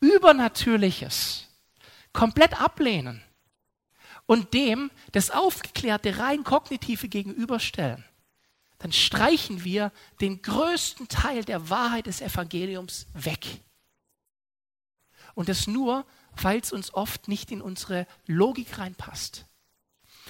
Übernatürliches 0.00 1.46
komplett 2.12 2.60
ablehnen 2.60 3.22
und 4.26 4.54
dem 4.54 4.90
das 5.12 5.30
Aufgeklärte 5.30 6.18
rein 6.18 6.42
kognitive 6.42 7.06
gegenüberstellen, 7.06 8.04
dann 8.78 8.92
streichen 8.92 9.62
wir 9.62 9.92
den 10.20 10.42
größten 10.42 11.06
Teil 11.06 11.44
der 11.44 11.70
Wahrheit 11.70 12.06
des 12.06 12.20
Evangeliums 12.20 13.06
weg. 13.12 13.46
Und 15.34 15.48
das 15.48 15.68
nur, 15.68 16.04
weil 16.36 16.60
es 16.60 16.72
uns 16.72 16.94
oft 16.94 17.28
nicht 17.28 17.50
in 17.50 17.60
unsere 17.60 18.06
Logik 18.26 18.78
reinpasst. 18.78 19.46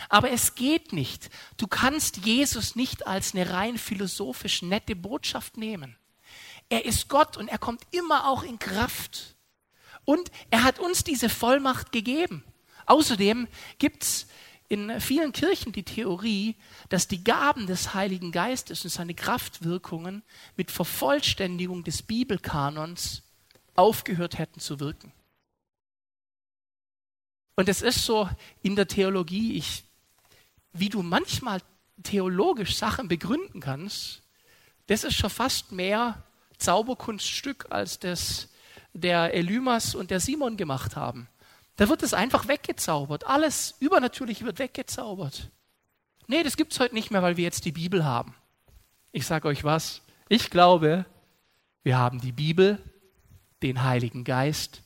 Aber 0.08 0.30
es 0.30 0.54
geht 0.54 0.92
nicht. 0.92 1.30
Du 1.56 1.66
kannst 1.66 2.24
Jesus 2.24 2.74
nicht 2.76 3.06
als 3.06 3.34
eine 3.34 3.50
rein 3.50 3.76
philosophisch 3.76 4.62
nette 4.62 4.96
Botschaft 4.96 5.56
nehmen. 5.56 5.96
Er 6.68 6.84
ist 6.84 7.08
Gott 7.08 7.36
und 7.36 7.48
er 7.48 7.58
kommt 7.58 7.82
immer 7.90 8.28
auch 8.28 8.42
in 8.42 8.58
Kraft. 8.58 9.36
Und 10.04 10.30
er 10.50 10.62
hat 10.62 10.78
uns 10.78 11.04
diese 11.04 11.28
Vollmacht 11.28 11.92
gegeben. 11.92 12.44
Außerdem 12.86 13.46
gibt 13.78 14.04
es 14.04 14.26
in 14.68 15.00
vielen 15.00 15.32
Kirchen 15.32 15.72
die 15.72 15.82
Theorie, 15.82 16.56
dass 16.88 17.08
die 17.08 17.24
Gaben 17.24 17.66
des 17.66 17.92
Heiligen 17.92 18.30
Geistes 18.30 18.84
und 18.84 18.90
seine 18.90 19.14
Kraftwirkungen 19.14 20.22
mit 20.56 20.70
Vervollständigung 20.70 21.82
des 21.82 22.02
Bibelkanons 22.02 23.22
aufgehört 23.74 24.38
hätten 24.38 24.60
zu 24.60 24.78
wirken. 24.78 25.12
Und 27.60 27.68
es 27.68 27.82
ist 27.82 28.06
so 28.06 28.26
in 28.62 28.74
der 28.74 28.88
Theologie, 28.88 29.58
ich, 29.58 29.84
wie 30.72 30.88
du 30.88 31.02
manchmal 31.02 31.60
theologisch 32.02 32.74
Sachen 32.74 33.06
begründen 33.06 33.60
kannst, 33.60 34.22
das 34.86 35.04
ist 35.04 35.16
schon 35.16 35.28
fast 35.28 35.70
mehr 35.70 36.24
Zauberkunststück 36.56 37.66
als 37.68 37.98
das 37.98 38.48
der 38.94 39.34
Elymas 39.34 39.94
und 39.94 40.10
der 40.10 40.20
Simon 40.20 40.56
gemacht 40.56 40.96
haben. 40.96 41.28
Da 41.76 41.90
wird 41.90 42.02
es 42.02 42.14
einfach 42.14 42.48
weggezaubert. 42.48 43.26
Alles 43.26 43.74
Übernatürliche 43.78 44.46
wird 44.46 44.58
weggezaubert. 44.58 45.50
Nee, 46.28 46.42
das 46.42 46.56
gibt 46.56 46.72
es 46.72 46.80
heute 46.80 46.94
nicht 46.94 47.10
mehr, 47.10 47.20
weil 47.20 47.36
wir 47.36 47.44
jetzt 47.44 47.66
die 47.66 47.72
Bibel 47.72 48.06
haben. 48.06 48.34
Ich 49.12 49.26
sage 49.26 49.46
euch 49.46 49.64
was, 49.64 50.00
ich 50.30 50.48
glaube, 50.48 51.04
wir 51.82 51.98
haben 51.98 52.22
die 52.22 52.32
Bibel, 52.32 52.82
den 53.62 53.82
Heiligen 53.82 54.24
Geist 54.24 54.80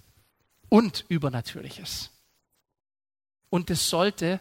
und 0.69 1.05
Übernatürliches. 1.07 2.11
Und 3.55 3.71
es 3.71 3.89
sollte 3.89 4.41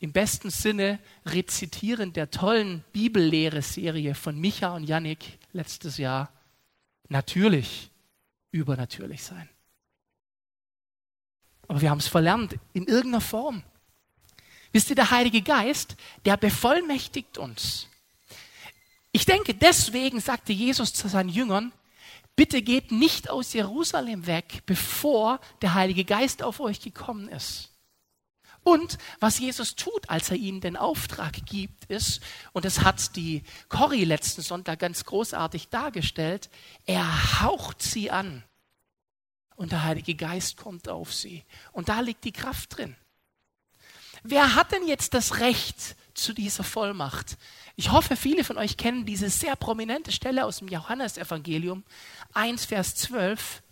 im 0.00 0.10
besten 0.10 0.50
Sinne 0.50 0.98
rezitieren 1.24 2.12
der 2.12 2.32
tollen 2.32 2.82
Bibellehre-Serie 2.92 4.16
von 4.16 4.36
Micha 4.36 4.74
und 4.74 4.82
Yannick 4.82 5.38
letztes 5.52 5.96
Jahr 5.96 6.32
natürlich 7.08 7.88
übernatürlich 8.50 9.22
sein. 9.22 9.48
Aber 11.68 11.80
wir 11.80 11.88
haben 11.88 12.00
es 12.00 12.08
verlernt 12.08 12.56
in 12.72 12.88
irgendeiner 12.88 13.20
Form. 13.20 13.62
Wisst 14.72 14.90
ihr, 14.90 14.96
der 14.96 15.12
Heilige 15.12 15.42
Geist, 15.42 15.94
der 16.24 16.36
bevollmächtigt 16.36 17.38
uns. 17.38 17.86
Ich 19.12 19.24
denke, 19.24 19.54
deswegen 19.54 20.18
sagte 20.18 20.52
Jesus 20.52 20.92
zu 20.92 21.06
seinen 21.06 21.28
Jüngern, 21.28 21.72
bitte 22.34 22.62
geht 22.62 22.90
nicht 22.90 23.30
aus 23.30 23.52
Jerusalem 23.52 24.26
weg, 24.26 24.64
bevor 24.66 25.38
der 25.62 25.74
Heilige 25.74 26.04
Geist 26.04 26.42
auf 26.42 26.58
euch 26.58 26.80
gekommen 26.80 27.28
ist. 27.28 27.70
Und 28.68 28.98
was 29.18 29.38
Jesus 29.38 29.76
tut, 29.76 30.10
als 30.10 30.30
er 30.30 30.36
ihnen 30.36 30.60
den 30.60 30.76
Auftrag 30.76 31.46
gibt, 31.46 31.86
ist, 31.86 32.20
und 32.52 32.66
das 32.66 32.82
hat 32.82 33.16
die 33.16 33.42
Corrie 33.70 34.04
letzten 34.04 34.42
Sonntag 34.42 34.80
ganz 34.80 35.06
großartig 35.06 35.70
dargestellt, 35.70 36.50
er 36.84 37.40
haucht 37.40 37.80
sie 37.80 38.10
an. 38.10 38.44
Und 39.56 39.72
der 39.72 39.84
Heilige 39.84 40.14
Geist 40.14 40.58
kommt 40.58 40.86
auf 40.86 41.14
sie. 41.14 41.44
Und 41.72 41.88
da 41.88 42.00
liegt 42.00 42.24
die 42.24 42.32
Kraft 42.32 42.76
drin. 42.76 42.94
Wer 44.22 44.54
hat 44.54 44.70
denn 44.72 44.86
jetzt 44.86 45.14
das 45.14 45.40
Recht 45.40 45.96
zu 46.12 46.34
dieser 46.34 46.62
Vollmacht? 46.62 47.38
Ich 47.74 47.90
hoffe, 47.90 48.16
viele 48.16 48.44
von 48.44 48.58
euch 48.58 48.76
kennen 48.76 49.06
diese 49.06 49.30
sehr 49.30 49.56
prominente 49.56 50.12
Stelle 50.12 50.44
aus 50.44 50.58
dem 50.58 50.68
Johannesevangelium 50.68 51.84
1, 52.34 52.66
Vers 52.66 52.96
12. 52.96 53.62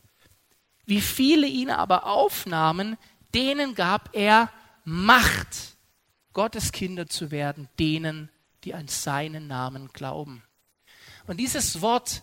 Wie 0.86 1.02
viele 1.02 1.46
ihn 1.48 1.68
aber 1.68 2.06
aufnahmen, 2.06 2.96
denen 3.34 3.74
gab 3.74 4.16
er 4.16 4.50
Macht, 4.88 5.76
Gottes 6.32 6.70
Kinder 6.70 7.08
zu 7.08 7.32
werden, 7.32 7.68
denen, 7.76 8.30
die 8.62 8.72
an 8.72 8.86
seinen 8.86 9.48
Namen 9.48 9.88
glauben. 9.92 10.44
Und 11.26 11.38
dieses 11.38 11.80
Wort 11.80 12.22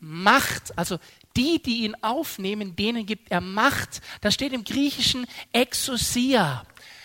Macht, 0.00 0.78
also 0.78 0.98
die, 1.36 1.60
die 1.60 1.84
ihn 1.84 1.94
aufnehmen, 2.02 2.76
denen 2.76 3.04
gibt 3.04 3.30
er 3.30 3.42
Macht. 3.42 4.00
Das 4.22 4.32
steht 4.32 4.54
im 4.54 4.64
Griechischen 4.64 5.26
Exousia. 5.52 6.64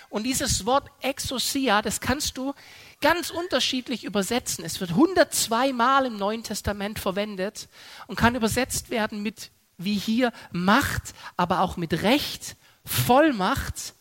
Und 0.10 0.24
dieses 0.24 0.66
Wort 0.66 0.89
Exousia, 1.02 1.82
das 1.82 2.00
kannst 2.00 2.38
du 2.38 2.54
ganz 3.02 3.30
unterschiedlich 3.30 4.06
übersetzen. 4.06 4.63
Es 4.63 4.80
wird 4.80 4.92
102 4.92 5.74
Mal 5.74 6.06
im 6.06 6.16
Neuen 6.16 6.44
Testament 6.44 6.98
verwendet 6.98 7.68
und 8.08 8.16
kann 8.16 8.36
übersetzt 8.36 8.89
werden 8.89 9.22
mit, 9.22 9.52
wie 9.78 9.96
hier, 9.96 10.32
Macht, 10.54 11.13
aber 11.36 11.60
auch 11.60 11.76
mit 11.76 12.04
Recht, 12.04 12.56
Vollmacht, 12.86 13.92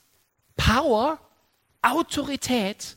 Power, 0.64 1.18
Autorität. 1.82 2.96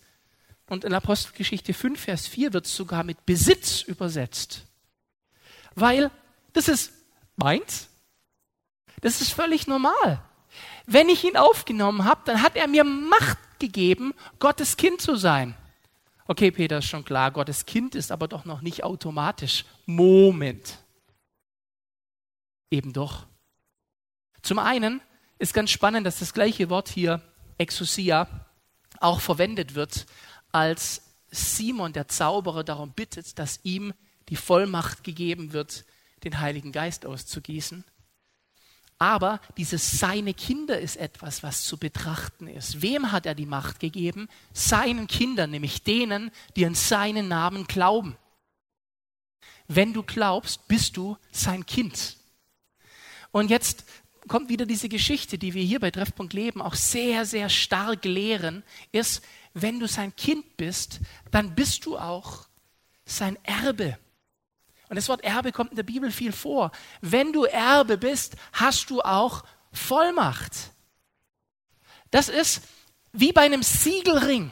Und 0.68 0.84
in 0.84 0.94
Apostelgeschichte 0.94 1.74
5, 1.74 2.00
Vers 2.00 2.28
4 2.28 2.54
wird 2.54 2.66
es 2.66 2.76
sogar 2.76 3.04
mit 3.04 3.26
Besitz 3.26 3.82
übersetzt. 3.82 4.66
Weil 5.74 6.12
das 6.54 6.68
ist 6.68 6.92
meins. 7.36 7.90
Das 9.02 9.22
ist 9.22 9.32
völlig 9.32 9.68
normal. 9.68 10.22
Wenn 10.86 11.10
ich 11.10 11.24
ihn 11.24 11.38
aufgenommen 11.38 12.06
habe, 12.06 12.22
dann 12.26 12.42
hat 12.42 12.56
er 12.56 12.68
mir 12.68 12.84
Macht 12.84 13.38
gegeben, 13.60 14.14
Gottes 14.40 14.78
Kind 14.78 15.02
zu 15.02 15.16
sein. 15.16 15.56
Okay, 16.28 16.52
Peter, 16.52 16.80
ist 16.80 16.86
schon 16.86 17.06
klar, 17.06 17.32
Gottes 17.32 17.66
Kind 17.66 17.94
ist 17.96 18.12
aber 18.12 18.28
doch 18.28 18.46
noch 18.46 18.62
nicht 18.62 18.84
automatisch. 18.84 19.66
Moment. 19.86 20.78
Eben 22.72 22.94
doch. 22.94 23.28
Zum 24.42 24.60
einen 24.60 25.02
ist 25.38 25.54
ganz 25.54 25.72
spannend, 25.72 26.08
dass 26.08 26.20
das 26.20 26.34
gleiche 26.34 26.70
Wort 26.70 26.90
hier 26.90 27.22
Exousia 27.58 28.28
auch 29.00 29.22
verwendet 29.22 29.76
wird, 29.76 30.06
als 30.52 31.02
Simon, 31.32 31.94
der 31.94 32.08
Zauberer, 32.08 32.64
darum 32.64 32.92
bittet, 32.92 33.38
dass 33.40 33.60
ihm 33.64 33.94
die 34.30 34.36
Vollmacht 34.36 35.04
gegeben 35.04 35.54
wird, 35.54 35.86
den 36.24 36.40
Heiligen 36.40 36.72
Geist 36.72 37.06
auszugießen. 37.06 37.84
Aber 38.98 39.42
dieses 39.58 40.00
seine 40.00 40.34
Kinder 40.34 40.80
ist 40.80 40.96
etwas, 40.96 41.44
was 41.44 41.66
zu 41.66 41.78
betrachten 41.78 42.48
ist. 42.48 42.82
Wem 42.82 43.12
hat 43.12 43.26
er 43.26 43.36
die 43.36 43.46
Macht 43.46 43.82
gegeben? 43.82 44.30
Seinen 44.54 45.08
Kindern, 45.08 45.52
nämlich 45.52 45.84
denen, 45.84 46.32
die 46.56 46.66
an 46.66 46.76
seinen 46.76 47.28
Namen 47.28 47.68
glauben. 47.68 48.16
Wenn 49.68 49.94
du 49.94 50.02
glaubst, 50.04 50.68
bist 50.68 50.96
du 50.96 51.18
sein 51.32 51.66
Kind. 51.66 52.18
Und 53.32 53.50
jetzt 53.50 53.84
kommt 54.28 54.50
wieder 54.50 54.66
diese 54.66 54.90
Geschichte, 54.90 55.38
die 55.38 55.54
wir 55.54 55.64
hier 55.64 55.80
bei 55.80 55.92
Treffpunkt 55.92 56.34
Leben 56.34 56.62
auch 56.62 56.74
sehr, 56.74 57.26
sehr 57.26 57.50
stark 57.50 58.06
lehren, 58.06 58.64
ist, 58.92 59.24
wenn 59.54 59.80
du 59.80 59.88
sein 59.88 60.16
Kind 60.16 60.58
bist, 60.58 61.00
dann 61.32 61.56
bist 61.56 61.86
du 61.86 61.98
auch 61.98 62.48
sein 63.06 63.38
Erbe. 63.44 63.98
Und 64.90 64.96
das 64.96 65.10
Wort 65.10 65.24
Erbe 65.24 65.52
kommt 65.52 65.72
in 65.72 65.78
der 65.78 65.84
Bibel 65.84 66.12
viel 66.12 66.32
vor. 66.32 66.72
Wenn 67.02 67.34
du 67.34 67.46
Erbe 67.46 67.98
bist, 67.98 68.36
hast 68.54 68.90
du 68.90 69.02
auch 69.02 69.44
Vollmacht. 69.72 70.72
Das 72.12 72.30
ist 72.30 72.64
wie 73.12 73.32
bei 73.32 73.42
einem 73.42 73.64
Siegelring. 73.64 74.52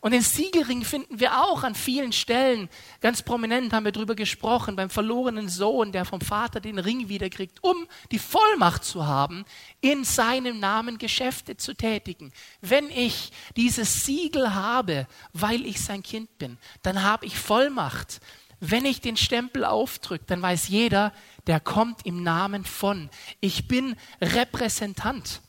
Und 0.00 0.12
den 0.12 0.22
Siegelring 0.22 0.84
finden 0.84 1.20
wir 1.20 1.42
auch 1.42 1.62
an 1.62 1.74
vielen 1.74 2.12
Stellen. 2.12 2.68
Ganz 3.00 3.22
prominent 3.22 3.72
haben 3.72 3.84
wir 3.84 3.92
darüber 3.92 4.14
gesprochen, 4.14 4.76
beim 4.76 4.90
verlorenen 4.90 5.48
Sohn, 5.48 5.92
der 5.92 6.04
vom 6.04 6.20
Vater 6.20 6.60
den 6.60 6.78
Ring 6.78 7.08
wiederkriegt, 7.08 7.62
um 7.62 7.86
die 8.10 8.18
Vollmacht 8.18 8.84
zu 8.84 9.06
haben, 9.06 9.44
in 9.80 10.04
seinem 10.04 10.60
Namen 10.60 10.98
Geschäfte 10.98 11.56
zu 11.56 11.74
tätigen. 11.74 12.32
Wenn 12.60 12.90
ich 12.90 13.32
dieses 13.56 14.04
Siegel 14.04 14.54
habe, 14.54 15.06
weil 15.32 15.64
ich 15.66 15.80
sein 15.80 16.02
Kind 16.02 16.38
bin, 16.38 16.58
dann 16.82 17.02
habe 17.02 17.26
ich 17.26 17.38
Vollmacht. 17.38 18.20
Wenn 18.60 18.86
ich 18.86 19.00
den 19.00 19.16
Stempel 19.16 19.64
aufdrücke, 19.64 20.24
dann 20.26 20.40
weiß 20.40 20.68
jeder, 20.68 21.12
der 21.46 21.60
kommt 21.60 22.06
im 22.06 22.22
Namen 22.22 22.64
von. 22.64 23.10
Ich 23.40 23.68
bin 23.68 23.96
Repräsentant. 24.20 25.42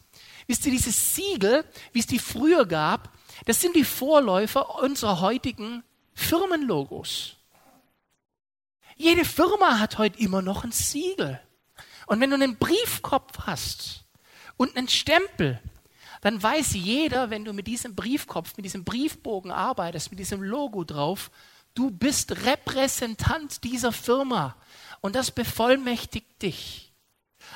Wisst 0.47 0.65
ihr, 0.65 0.71
dieses 0.71 1.15
Siegel, 1.15 1.65
wie 1.93 1.99
es 1.99 2.07
die 2.07 2.19
früher 2.19 2.65
gab, 2.65 3.14
das 3.45 3.61
sind 3.61 3.75
die 3.75 3.83
Vorläufer 3.83 4.81
unserer 4.81 5.19
heutigen 5.19 5.83
Firmenlogos. 6.13 7.35
Jede 8.95 9.25
Firma 9.25 9.79
hat 9.79 9.97
heute 9.97 10.19
immer 10.19 10.41
noch 10.41 10.63
ein 10.63 10.71
Siegel. 10.71 11.41
Und 12.07 12.21
wenn 12.21 12.29
du 12.29 12.35
einen 12.35 12.57
Briefkopf 12.57 13.39
hast 13.45 14.05
und 14.57 14.77
einen 14.77 14.87
Stempel, 14.87 15.59
dann 16.21 16.41
weiß 16.41 16.73
jeder, 16.73 17.29
wenn 17.29 17.45
du 17.45 17.53
mit 17.53 17.67
diesem 17.67 17.93
Briefkopf, 17.95 18.55
mit 18.57 18.65
diesem 18.65 18.83
Briefbogen 18.83 19.51
arbeitest, 19.51 20.11
mit 20.11 20.19
diesem 20.19 20.41
Logo 20.41 20.83
drauf, 20.83 21.29
du 21.73 21.91
bist 21.91 22.45
Repräsentant 22.45 23.63
dieser 23.63 23.91
Firma 23.91 24.55
und 25.01 25.15
das 25.15 25.31
bevollmächtigt 25.31 26.41
dich. 26.41 26.93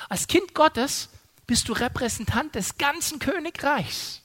Als 0.08 0.26
Kind 0.26 0.54
Gottes 0.54 1.08
bist 1.46 1.68
du 1.68 1.72
Repräsentant 1.72 2.54
des 2.54 2.76
ganzen 2.76 3.18
Königreichs. 3.18 4.22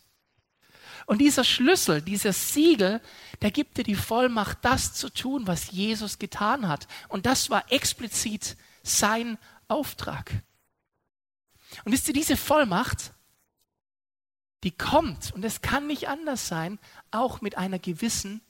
Und 1.05 1.19
dieser 1.19 1.43
Schlüssel, 1.43 2.01
dieses 2.01 2.53
Siegel, 2.53 2.99
der 3.41 3.51
gibt 3.51 3.77
dir 3.77 3.83
die 3.83 3.95
Vollmacht, 3.95 4.59
das 4.63 4.93
zu 4.93 5.09
tun, 5.09 5.45
was 5.45 5.71
Jesus 5.71 6.17
getan 6.17 6.67
hat. 6.67 6.87
Und 7.09 7.25
das 7.25 7.49
war 7.49 7.71
explizit 7.71 8.57
sein 8.81 9.37
Auftrag. 9.67 10.31
Und 11.83 11.91
wisst 11.91 12.07
ihr, 12.07 12.13
diese 12.13 12.37
Vollmacht, 12.37 13.13
die 14.63 14.71
kommt, 14.71 15.31
und 15.33 15.45
es 15.45 15.61
kann 15.61 15.85
nicht 15.85 16.07
anders 16.07 16.47
sein, 16.47 16.79
auch 17.11 17.41
mit 17.41 17.57
einer 17.57 17.77
gewissen 17.77 18.41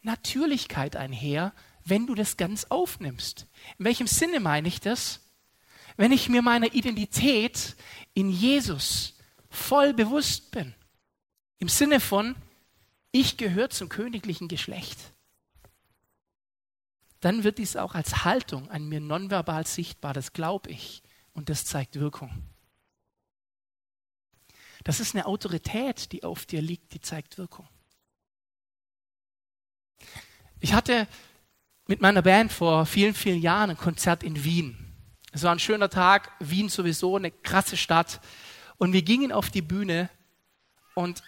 Natürlichkeit 0.00 0.96
einher, 0.96 1.52
wenn 1.84 2.06
du 2.06 2.14
das 2.14 2.36
ganz 2.36 2.64
aufnimmst. 2.64 3.46
In 3.78 3.84
welchem 3.84 4.06
Sinne 4.06 4.40
meine 4.40 4.68
ich 4.68 4.80
das? 4.80 5.20
Wenn 5.96 6.12
ich 6.12 6.28
mir 6.28 6.40
meiner 6.40 6.72
Identität 6.72 7.76
in 8.14 8.30
Jesus 8.30 9.14
voll 9.50 9.92
bewusst 9.92 10.52
bin. 10.52 10.74
Im 11.62 11.68
Sinne 11.68 12.00
von, 12.00 12.34
ich 13.12 13.36
gehöre 13.36 13.70
zum 13.70 13.88
königlichen 13.88 14.48
Geschlecht. 14.48 14.98
Dann 17.20 17.44
wird 17.44 17.58
dies 17.58 17.76
auch 17.76 17.94
als 17.94 18.24
Haltung 18.24 18.68
an 18.68 18.88
mir 18.88 18.98
nonverbal 18.98 19.64
sichtbar, 19.64 20.12
das 20.12 20.32
glaube 20.32 20.72
ich. 20.72 21.04
Und 21.34 21.50
das 21.50 21.64
zeigt 21.64 22.00
Wirkung. 22.00 22.32
Das 24.82 24.98
ist 24.98 25.14
eine 25.14 25.24
Autorität, 25.26 26.10
die 26.10 26.24
auf 26.24 26.46
dir 26.46 26.60
liegt, 26.60 26.94
die 26.94 27.00
zeigt 27.00 27.38
Wirkung. 27.38 27.68
Ich 30.58 30.72
hatte 30.72 31.06
mit 31.86 32.00
meiner 32.00 32.22
Band 32.22 32.52
vor 32.52 32.86
vielen, 32.86 33.14
vielen 33.14 33.40
Jahren 33.40 33.70
ein 33.70 33.76
Konzert 33.76 34.24
in 34.24 34.42
Wien. 34.42 34.76
Es 35.30 35.44
war 35.44 35.52
ein 35.52 35.60
schöner 35.60 35.90
Tag, 35.90 36.32
Wien 36.40 36.68
sowieso 36.68 37.14
eine 37.14 37.30
krasse 37.30 37.76
Stadt. 37.76 38.20
Und 38.78 38.92
wir 38.92 39.02
gingen 39.02 39.30
auf 39.30 39.48
die 39.48 39.62
Bühne 39.62 40.10
und 40.96 41.22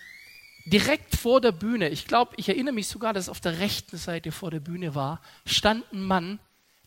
direkt 0.64 1.16
vor 1.16 1.40
der 1.40 1.53
Bühne, 1.53 1.88
ich 1.90 2.07
glaube, 2.07 2.35
ich 2.37 2.48
erinnere 2.48 2.74
mich 2.74 2.88
sogar, 2.88 3.12
dass 3.12 3.24
es 3.24 3.29
auf 3.29 3.40
der 3.40 3.59
rechten 3.59 3.96
Seite 3.96 4.33
vor 4.33 4.50
der 4.50 4.61
Bühne 4.61 4.94
war, 4.94 5.20
stand 5.44 5.85
ein 5.92 6.03
Mann, 6.03 6.38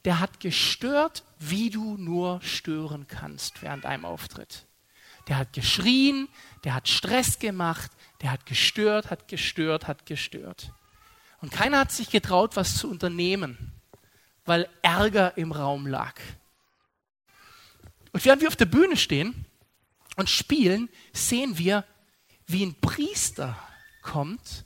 der 0.06 0.20
hat 0.20 0.40
gestört, 0.40 1.24
wie 1.40 1.70
du 1.70 1.98
nur 1.98 2.42
stören 2.42 3.08
kannst 3.08 3.62
während 3.62 3.86
einem 3.86 4.06
Auftritt. 4.06 4.66
Der 5.28 5.38
hat 5.38 5.54
geschrien, 5.54 6.28
der 6.64 6.74
hat 6.74 6.88
Stress 6.88 7.40
gemacht, 7.40 7.92
der 8.22 8.32
hat 8.32 8.46
gestört, 8.46 9.12
hat 9.12 9.28
gestört, 9.28 9.88
hat 9.88 10.06
gestört. 10.06 10.72
Und 11.42 11.52
keiner 11.52 11.80
hat 11.80 11.92
sich 11.92 12.10
getraut, 12.10 12.56
was 12.56 12.78
zu 12.78 12.90
unternehmen, 12.90 13.74
weil 14.46 14.70
Ärger 14.82 15.38
im 15.38 15.52
Raum 15.52 15.86
lag. 15.86 16.16
Und 18.14 18.24
während 18.26 18.42
wir 18.42 18.48
auf 18.48 18.56
der 18.56 18.66
Bühne 18.66 18.98
stehen 18.98 19.46
und 20.16 20.30
spielen, 20.30 20.90
sehen 21.14 21.58
wir, 21.58 21.84
wie 22.48 22.66
ein 22.66 22.80
Priester 22.80 23.62
kommt, 24.08 24.66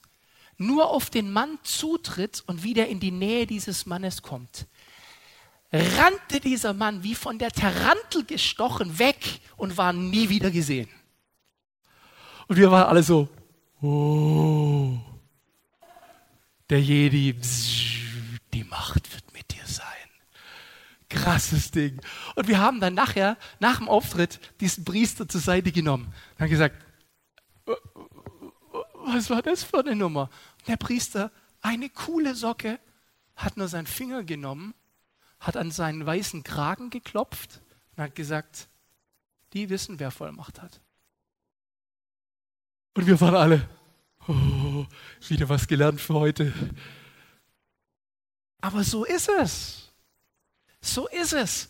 nur 0.57 0.91
auf 0.91 1.09
den 1.09 1.31
Mann 1.31 1.57
zutritt 1.63 2.43
und 2.45 2.63
wieder 2.63 2.87
in 2.87 2.99
die 2.99 3.11
Nähe 3.11 3.47
dieses 3.47 3.85
Mannes 3.85 4.21
kommt, 4.21 4.67
rannte 5.73 6.39
dieser 6.39 6.73
Mann 6.73 7.03
wie 7.03 7.15
von 7.15 7.39
der 7.39 7.51
Tarantel 7.51 8.23
gestochen 8.25 8.99
weg 8.99 9.41
und 9.57 9.77
war 9.77 9.93
nie 9.93 10.29
wieder 10.29 10.51
gesehen. 10.51 10.89
Und 12.47 12.57
wir 12.57 12.69
waren 12.69 12.87
alle 12.87 13.01
so, 13.01 13.29
oh, 13.81 14.97
der 16.69 16.81
Jedi, 16.81 17.35
die 18.53 18.63
Macht 18.65 19.11
wird 19.13 19.33
mit 19.33 19.51
dir 19.51 19.65
sein. 19.65 19.85
Krasses 21.09 21.71
Ding. 21.71 21.99
Und 22.35 22.47
wir 22.47 22.59
haben 22.59 22.79
dann 22.79 22.93
nachher, 22.93 23.37
nach 23.59 23.77
dem 23.77 23.89
Auftritt, 23.89 24.39
diesen 24.59 24.85
Priester 24.85 25.27
zur 25.27 25.41
Seite 25.41 25.71
genommen 25.71 26.13
und 26.33 26.41
haben 26.41 26.49
gesagt, 26.49 26.75
was 29.13 29.29
war 29.29 29.41
das 29.41 29.63
für 29.63 29.79
eine 29.79 29.95
Nummer? 29.95 30.29
der 30.67 30.77
Priester, 30.77 31.31
eine 31.61 31.89
coole 31.89 32.35
Socke, 32.35 32.79
hat 33.35 33.57
nur 33.57 33.67
seinen 33.67 33.87
Finger 33.87 34.23
genommen, 34.23 34.73
hat 35.39 35.57
an 35.57 35.71
seinen 35.71 36.05
weißen 36.05 36.43
Kragen 36.43 36.89
geklopft 36.89 37.61
und 37.95 38.03
hat 38.03 38.15
gesagt, 38.15 38.67
die 39.53 39.69
wissen, 39.69 39.99
wer 39.99 40.11
Vollmacht 40.11 40.61
hat. 40.61 40.81
Und 42.93 43.07
wir 43.07 43.19
waren 43.21 43.35
alle, 43.35 43.69
oh, 44.27 44.85
wieder 45.27 45.49
was 45.49 45.67
gelernt 45.67 45.99
für 45.99 46.13
heute. 46.13 46.53
Aber 48.59 48.83
so 48.83 49.05
ist 49.05 49.29
es. 49.29 49.89
So 50.81 51.07
ist 51.07 51.33
es. 51.33 51.69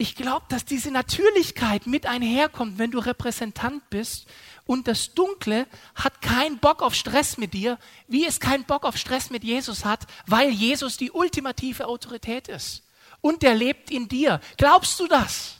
Ich 0.00 0.14
glaube, 0.14 0.46
dass 0.48 0.64
diese 0.64 0.92
Natürlichkeit 0.92 1.88
mit 1.88 2.06
einherkommt, 2.06 2.78
wenn 2.78 2.92
du 2.92 3.00
Repräsentant 3.00 3.90
bist 3.90 4.28
und 4.64 4.86
das 4.86 5.12
Dunkle 5.12 5.66
hat 5.96 6.22
keinen 6.22 6.58
Bock 6.58 6.82
auf 6.82 6.94
Stress 6.94 7.36
mit 7.36 7.52
dir, 7.52 7.78
wie 8.06 8.24
es 8.24 8.38
keinen 8.38 8.62
Bock 8.62 8.84
auf 8.84 8.96
Stress 8.96 9.30
mit 9.30 9.42
Jesus 9.42 9.84
hat, 9.84 10.06
weil 10.26 10.50
Jesus 10.50 10.98
die 10.98 11.10
ultimative 11.10 11.88
Autorität 11.88 12.46
ist. 12.46 12.84
Und 13.20 13.42
der 13.42 13.56
lebt 13.56 13.90
in 13.90 14.06
dir. 14.06 14.40
Glaubst 14.56 15.00
du 15.00 15.08
das? 15.08 15.56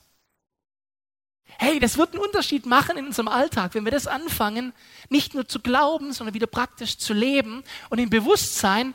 Hey, 1.58 1.80
das 1.80 1.98
wird 1.98 2.12
einen 2.12 2.22
Unterschied 2.22 2.64
machen 2.64 2.96
in 2.96 3.06
unserem 3.06 3.26
Alltag, 3.26 3.74
wenn 3.74 3.84
wir 3.84 3.90
das 3.90 4.06
anfangen, 4.06 4.72
nicht 5.08 5.34
nur 5.34 5.48
zu 5.48 5.58
glauben, 5.58 6.12
sondern 6.12 6.34
wieder 6.34 6.46
praktisch 6.46 6.98
zu 6.98 7.12
leben 7.12 7.64
und 7.90 7.98
im 7.98 8.10
Bewusstsein 8.10 8.94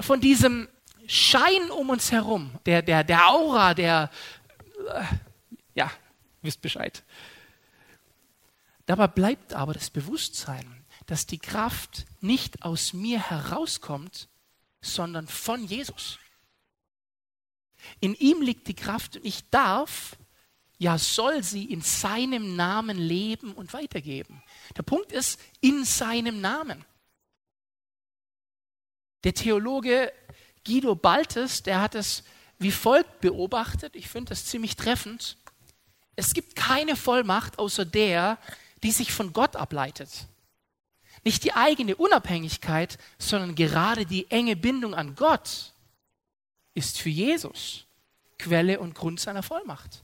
von 0.00 0.22
diesem 0.22 0.68
Schein 1.06 1.70
um 1.70 1.90
uns 1.90 2.10
herum, 2.10 2.50
der, 2.64 2.80
der, 2.80 3.04
der 3.04 3.28
Aura, 3.28 3.74
der, 3.74 4.10
ja, 5.74 5.90
wisst 6.42 6.60
Bescheid. 6.60 7.02
Dabei 8.86 9.06
bleibt 9.06 9.54
aber 9.54 9.72
das 9.72 9.90
Bewusstsein, 9.90 10.84
dass 11.06 11.26
die 11.26 11.38
Kraft 11.38 12.06
nicht 12.20 12.62
aus 12.62 12.92
mir 12.92 13.30
herauskommt, 13.30 14.28
sondern 14.80 15.26
von 15.26 15.64
Jesus. 15.64 16.18
In 18.00 18.14
ihm 18.14 18.42
liegt 18.42 18.68
die 18.68 18.74
Kraft 18.74 19.16
und 19.16 19.24
ich 19.24 19.48
darf, 19.50 20.16
ja 20.78 20.98
soll 20.98 21.42
sie 21.42 21.64
in 21.64 21.82
seinem 21.82 22.56
Namen 22.56 22.98
leben 22.98 23.52
und 23.52 23.72
weitergeben. 23.72 24.42
Der 24.76 24.82
Punkt 24.82 25.12
ist, 25.12 25.40
in 25.60 25.84
seinem 25.84 26.40
Namen. 26.40 26.84
Der 29.24 29.34
Theologe 29.34 30.12
Guido 30.66 30.94
Baltes, 30.94 31.62
der 31.62 31.80
hat 31.80 31.94
es 31.94 32.24
wie 32.64 32.72
folgt 32.72 33.20
beobachtet, 33.20 33.94
ich 33.94 34.08
finde 34.08 34.30
das 34.30 34.46
ziemlich 34.46 34.74
treffend. 34.74 35.36
Es 36.16 36.32
gibt 36.32 36.56
keine 36.56 36.96
Vollmacht 36.96 37.58
außer 37.58 37.84
der, 37.84 38.38
die 38.82 38.90
sich 38.90 39.12
von 39.12 39.34
Gott 39.34 39.54
ableitet. 39.54 40.10
Nicht 41.24 41.44
die 41.44 41.52
eigene 41.52 41.94
Unabhängigkeit, 41.94 42.96
sondern 43.18 43.54
gerade 43.54 44.06
die 44.06 44.30
enge 44.30 44.56
Bindung 44.56 44.94
an 44.94 45.14
Gott 45.14 45.74
ist 46.72 46.98
für 46.98 47.10
Jesus 47.10 47.84
Quelle 48.38 48.80
und 48.80 48.94
Grund 48.94 49.20
seiner 49.20 49.42
Vollmacht. 49.42 50.02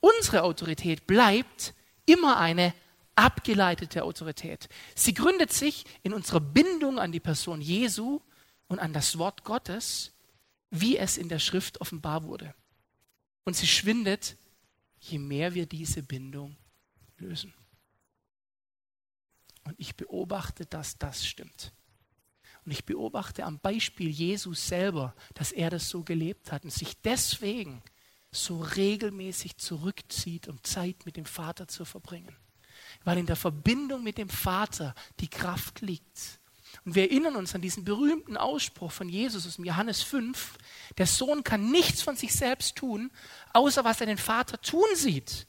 unsere 0.00 0.44
Autorität 0.44 1.06
bleibt 1.06 1.74
immer 2.06 2.38
eine 2.38 2.72
abgeleitete 3.16 4.02
Autorität. 4.02 4.70
Sie 4.94 5.12
gründet 5.12 5.52
sich 5.52 5.84
in 6.02 6.14
unserer 6.14 6.40
Bindung 6.40 6.98
an 6.98 7.12
die 7.12 7.20
Person 7.20 7.60
Jesu 7.60 8.20
und 8.68 8.78
an 8.78 8.94
das 8.94 9.18
Wort 9.18 9.44
Gottes, 9.44 10.11
wie 10.72 10.96
es 10.96 11.18
in 11.18 11.28
der 11.28 11.38
Schrift 11.38 11.80
offenbar 11.80 12.24
wurde. 12.24 12.54
Und 13.44 13.54
sie 13.54 13.66
schwindet, 13.66 14.38
je 14.98 15.18
mehr 15.18 15.54
wir 15.54 15.66
diese 15.66 16.02
Bindung 16.02 16.56
lösen. 17.18 17.52
Und 19.64 19.74
ich 19.78 19.94
beobachte, 19.96 20.64
dass 20.64 20.96
das 20.96 21.26
stimmt. 21.26 21.72
Und 22.64 22.72
ich 22.72 22.86
beobachte 22.86 23.44
am 23.44 23.58
Beispiel 23.58 24.08
Jesus 24.08 24.66
selber, 24.66 25.14
dass 25.34 25.52
er 25.52 25.68
das 25.68 25.88
so 25.88 26.04
gelebt 26.04 26.50
hat 26.50 26.64
und 26.64 26.72
sich 26.72 26.96
deswegen 27.02 27.82
so 28.30 28.60
regelmäßig 28.60 29.58
zurückzieht, 29.58 30.48
um 30.48 30.62
Zeit 30.64 31.04
mit 31.04 31.16
dem 31.16 31.26
Vater 31.26 31.68
zu 31.68 31.84
verbringen. 31.84 32.34
Weil 33.04 33.18
in 33.18 33.26
der 33.26 33.36
Verbindung 33.36 34.02
mit 34.02 34.16
dem 34.16 34.30
Vater 34.30 34.94
die 35.20 35.28
Kraft 35.28 35.82
liegt. 35.82 36.40
Und 36.84 36.96
wir 36.96 37.04
erinnern 37.04 37.36
uns 37.36 37.54
an 37.54 37.60
diesen 37.60 37.84
berühmten 37.84 38.36
Ausspruch 38.36 38.90
von 38.90 39.08
Jesus 39.08 39.46
aus 39.46 39.56
dem 39.56 39.64
Johannes 39.64 40.02
5, 40.02 40.58
der 40.98 41.06
Sohn 41.06 41.44
kann 41.44 41.70
nichts 41.70 42.02
von 42.02 42.16
sich 42.16 42.34
selbst 42.34 42.76
tun, 42.76 43.10
außer 43.52 43.84
was 43.84 44.00
er 44.00 44.06
den 44.06 44.18
Vater 44.18 44.60
tun 44.60 44.88
sieht. 44.94 45.46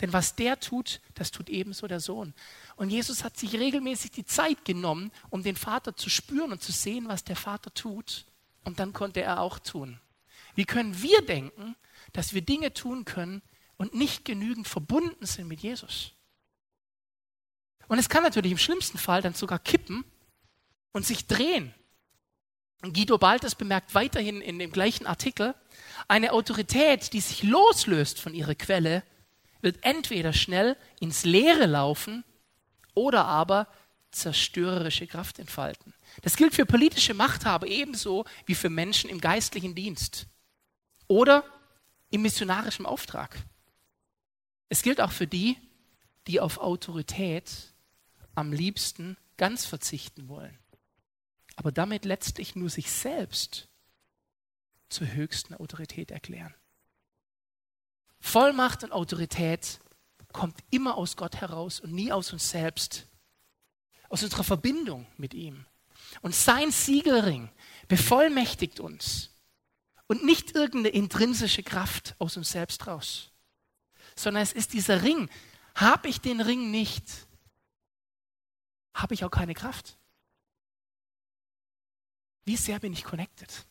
Denn 0.00 0.14
was 0.14 0.34
der 0.34 0.58
tut, 0.58 1.02
das 1.14 1.30
tut 1.30 1.50
ebenso 1.50 1.86
der 1.86 2.00
Sohn. 2.00 2.32
Und 2.76 2.88
Jesus 2.88 3.22
hat 3.22 3.36
sich 3.36 3.52
regelmäßig 3.52 4.10
die 4.12 4.24
Zeit 4.24 4.64
genommen, 4.64 5.12
um 5.28 5.42
den 5.42 5.56
Vater 5.56 5.94
zu 5.94 6.08
spüren 6.08 6.52
und 6.52 6.62
zu 6.62 6.72
sehen, 6.72 7.08
was 7.08 7.24
der 7.24 7.36
Vater 7.36 7.72
tut. 7.74 8.24
Und 8.64 8.80
dann 8.80 8.94
konnte 8.94 9.20
er 9.20 9.40
auch 9.40 9.58
tun. 9.58 10.00
Wie 10.54 10.64
können 10.64 11.02
wir 11.02 11.20
denken, 11.22 11.76
dass 12.14 12.32
wir 12.32 12.40
Dinge 12.40 12.72
tun 12.72 13.04
können 13.04 13.42
und 13.76 13.94
nicht 13.94 14.24
genügend 14.24 14.66
verbunden 14.66 15.26
sind 15.26 15.48
mit 15.48 15.60
Jesus? 15.60 16.12
Und 17.88 17.98
es 17.98 18.08
kann 18.08 18.22
natürlich 18.22 18.52
im 18.52 18.58
schlimmsten 18.58 18.96
Fall 18.96 19.20
dann 19.20 19.34
sogar 19.34 19.58
kippen 19.58 20.04
und 20.92 21.06
sich 21.06 21.26
drehen. 21.26 21.74
Guido 22.82 23.18
Baltes 23.18 23.54
bemerkt 23.54 23.94
weiterhin 23.94 24.40
in 24.40 24.58
dem 24.58 24.72
gleichen 24.72 25.06
Artikel, 25.06 25.54
eine 26.08 26.32
Autorität, 26.32 27.12
die 27.12 27.20
sich 27.20 27.42
loslöst 27.42 28.18
von 28.18 28.34
ihrer 28.34 28.54
Quelle, 28.54 29.02
wird 29.60 29.78
entweder 29.82 30.32
schnell 30.32 30.76
ins 30.98 31.24
Leere 31.24 31.66
laufen 31.66 32.24
oder 32.94 33.26
aber 33.26 33.68
zerstörerische 34.10 35.06
Kraft 35.06 35.38
entfalten. 35.38 35.94
Das 36.22 36.36
gilt 36.36 36.54
für 36.54 36.66
politische 36.66 37.14
Machthaber 37.14 37.66
ebenso 37.66 38.24
wie 38.46 38.54
für 38.54 38.70
Menschen 38.70 39.10
im 39.10 39.20
geistlichen 39.20 39.74
Dienst 39.74 40.26
oder 41.06 41.44
im 42.10 42.22
missionarischen 42.22 42.86
Auftrag. 42.86 43.36
Es 44.68 44.82
gilt 44.82 45.00
auch 45.00 45.12
für 45.12 45.26
die, 45.26 45.56
die 46.26 46.40
auf 46.40 46.58
Autorität 46.58 47.50
am 48.34 48.52
liebsten 48.52 49.16
ganz 49.36 49.64
verzichten 49.64 50.28
wollen, 50.28 50.56
aber 51.60 51.72
damit 51.72 52.06
letztlich 52.06 52.56
nur 52.56 52.70
sich 52.70 52.90
selbst 52.90 53.68
zur 54.88 55.12
höchsten 55.12 55.52
Autorität 55.52 56.10
erklären. 56.10 56.54
Vollmacht 58.18 58.82
und 58.82 58.92
Autorität 58.92 59.78
kommt 60.32 60.56
immer 60.70 60.96
aus 60.96 61.18
Gott 61.18 61.36
heraus 61.36 61.78
und 61.78 61.92
nie 61.92 62.12
aus 62.12 62.32
uns 62.32 62.48
selbst, 62.48 63.08
aus 64.08 64.22
unserer 64.22 64.42
Verbindung 64.42 65.06
mit 65.18 65.34
ihm. 65.34 65.66
Und 66.22 66.34
sein 66.34 66.70
Siegelring 66.70 67.50
bevollmächtigt 67.88 68.80
uns 68.80 69.28
und 70.06 70.24
nicht 70.24 70.52
irgendeine 70.52 70.96
intrinsische 70.96 71.62
Kraft 71.62 72.14
aus 72.18 72.38
uns 72.38 72.52
selbst 72.52 72.86
raus, 72.86 73.32
sondern 74.16 74.42
es 74.42 74.54
ist 74.54 74.72
dieser 74.72 75.02
Ring. 75.02 75.28
Habe 75.74 76.08
ich 76.08 76.22
den 76.22 76.40
Ring 76.40 76.70
nicht, 76.70 77.04
habe 78.94 79.12
ich 79.12 79.24
auch 79.24 79.30
keine 79.30 79.52
Kraft. 79.52 79.98
Wie 82.44 82.56
sehr 82.56 82.78
bin 82.80 82.92
ich 82.92 83.04
connected? 83.04 83.66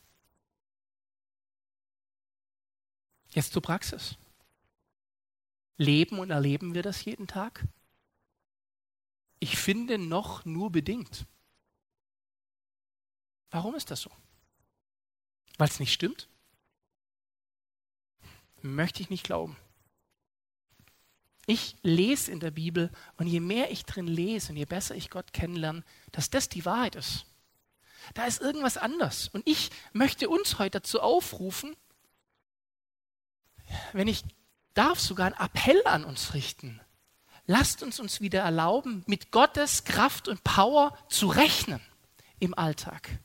Jetzt 3.32 3.52
zur 3.52 3.62
Praxis. 3.62 4.16
Leben 5.76 6.18
und 6.18 6.30
erleben 6.30 6.74
wir 6.74 6.82
das 6.82 7.04
jeden 7.04 7.26
Tag? 7.26 7.66
Ich 9.38 9.56
finde 9.56 9.96
noch 9.96 10.44
nur 10.44 10.70
bedingt. 10.70 11.26
Warum 13.50 13.74
ist 13.74 13.90
das 13.90 14.02
so? 14.02 14.10
Weil 15.58 15.68
es 15.68 15.80
nicht 15.80 15.92
stimmt? 15.92 16.28
Möchte 18.62 19.02
ich 19.02 19.10
nicht 19.10 19.24
glauben. 19.24 19.56
Ich 21.46 21.76
lese 21.82 22.30
in 22.30 22.40
der 22.40 22.50
Bibel 22.50 22.92
und 23.16 23.26
je 23.26 23.40
mehr 23.40 23.70
ich 23.70 23.84
drin 23.84 24.06
lese 24.06 24.52
und 24.52 24.56
je 24.56 24.66
besser 24.66 24.94
ich 24.94 25.10
Gott 25.10 25.32
kennenlerne, 25.32 25.82
dass 26.12 26.30
das 26.30 26.48
die 26.48 26.64
Wahrheit 26.64 26.94
ist. 26.94 27.26
Da 28.14 28.24
ist 28.24 28.40
irgendwas 28.40 28.76
anders. 28.76 29.28
Und 29.28 29.46
ich 29.46 29.70
möchte 29.92 30.28
uns 30.28 30.58
heute 30.58 30.80
dazu 30.80 31.00
aufrufen, 31.00 31.76
wenn 33.92 34.08
ich 34.08 34.24
darf 34.74 35.00
sogar 35.00 35.26
einen 35.26 35.36
Appell 35.36 35.82
an 35.86 36.04
uns 36.04 36.34
richten. 36.34 36.80
Lasst 37.46 37.82
uns 37.82 37.98
uns 38.00 38.20
wieder 38.20 38.40
erlauben, 38.40 39.02
mit 39.06 39.30
Gottes 39.32 39.84
Kraft 39.84 40.28
und 40.28 40.44
Power 40.44 40.96
zu 41.08 41.28
rechnen 41.28 41.80
im 42.38 42.54
Alltag. 42.54 43.18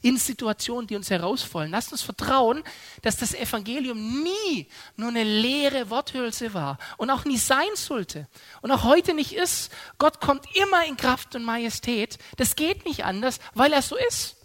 In 0.00 0.16
Situationen, 0.16 0.86
die 0.86 0.96
uns 0.96 1.10
herausfordern. 1.10 1.70
Lasst 1.70 1.92
uns 1.92 2.02
vertrauen, 2.02 2.62
dass 3.02 3.16
das 3.16 3.34
Evangelium 3.34 4.22
nie 4.22 4.66
nur 4.96 5.10
eine 5.10 5.24
leere 5.24 5.90
Worthülse 5.90 6.54
war 6.54 6.78
und 6.96 7.10
auch 7.10 7.24
nie 7.24 7.36
sein 7.36 7.74
sollte 7.74 8.26
und 8.62 8.70
auch 8.70 8.84
heute 8.84 9.14
nicht 9.14 9.32
ist. 9.34 9.70
Gott 9.98 10.20
kommt 10.20 10.46
immer 10.56 10.84
in 10.86 10.96
Kraft 10.96 11.34
und 11.34 11.44
Majestät. 11.44 12.18
Das 12.36 12.56
geht 12.56 12.84
nicht 12.86 13.04
anders, 13.04 13.38
weil 13.54 13.72
er 13.72 13.82
so 13.82 13.96
ist. 13.96 14.36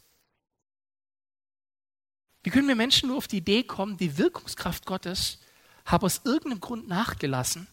Wie 2.44 2.50
können 2.50 2.68
wir 2.68 2.76
Menschen 2.76 3.10
nur 3.10 3.18
auf 3.18 3.28
die 3.28 3.38
Idee 3.38 3.64
kommen, 3.64 3.98
die 3.98 4.18
Wirkungskraft 4.18 4.86
Gottes 4.86 5.40
habe 5.88 6.06
aus 6.06 6.22
irgendeinem 6.24 6.62
Grund 6.62 6.88
nachgelassen, 6.88 7.68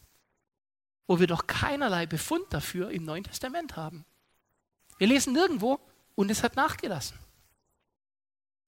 wo 1.06 1.20
wir 1.20 1.26
doch 1.26 1.46
keinerlei 1.46 2.06
Befund 2.06 2.46
dafür 2.50 2.90
im 2.90 3.04
Neuen 3.04 3.24
Testament 3.24 3.76
haben. 3.76 4.04
Wir 4.98 5.08
lesen 5.08 5.32
nirgendwo 5.32 5.80
und 6.14 6.30
es 6.30 6.42
hat 6.42 6.56
nachgelassen. 6.56 7.18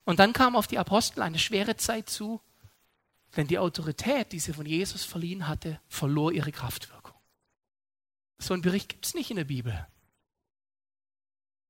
Und 0.06 0.20
dann 0.20 0.32
kam 0.32 0.54
auf 0.56 0.68
die 0.68 0.78
Apostel 0.78 1.20
eine 1.20 1.38
schwere 1.38 1.76
Zeit 1.76 2.08
zu, 2.08 2.40
denn 3.36 3.48
die 3.48 3.58
Autorität, 3.58 4.32
die 4.32 4.38
sie 4.38 4.52
von 4.52 4.64
Jesus 4.64 5.04
verliehen 5.04 5.48
hatte, 5.48 5.80
verlor 5.88 6.32
ihre 6.32 6.52
Kraftwirkung. 6.52 7.12
So 8.38 8.54
einen 8.54 8.62
Bericht 8.62 8.88
gibt 8.88 9.04
es 9.04 9.14
nicht 9.14 9.30
in 9.30 9.36
der 9.36 9.44
Bibel. 9.44 9.86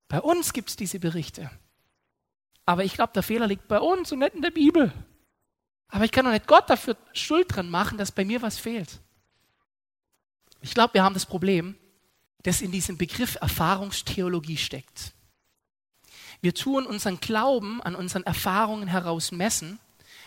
Bei 0.09 0.21
uns 0.21 0.53
gibt 0.53 0.69
es 0.69 0.77
diese 0.77 1.01
Berichte. 1.01 1.51
Aber 2.67 2.85
ich 2.85 2.95
glaube, 2.95 3.15
der 3.15 3.23
Fehler 3.23 3.47
liegt 3.47 3.69
bei 3.69 3.81
uns 3.81 4.13
und 4.13 4.19
nicht 4.19 4.35
in 4.35 4.43
der 4.43 4.51
Bibel. 4.51 4.93
Aber 5.89 6.05
ich 6.05 6.13
kann 6.13 6.27
doch 6.27 6.33
nicht 6.33 6.47
Gott 6.47 6.69
dafür 6.69 6.97
Schuld 7.15 7.57
dran 7.57 7.71
machen, 7.71 7.97
dass 7.97 8.13
bei 8.13 8.25
mir 8.25 8.43
was 8.43 8.59
fehlt. 8.59 9.01
Ich 10.61 10.75
glaube, 10.75 10.95
wir 10.95 11.03
haben 11.03 11.15
das 11.15 11.27
Problem, 11.27 11.77
das 12.43 12.61
in 12.61 12.71
diesem 12.71 12.99
Begriff 12.99 13.37
Erfahrungstheologie 13.41 14.59
steckt. 14.59 15.16
Wir 16.41 16.55
tun 16.55 16.87
unseren 16.87 17.21
Glauben 17.21 17.83
an 17.83 17.95
unseren 17.95 18.25
Erfahrungen 18.25 18.89
heraus 18.89 19.33
messen 19.33 19.79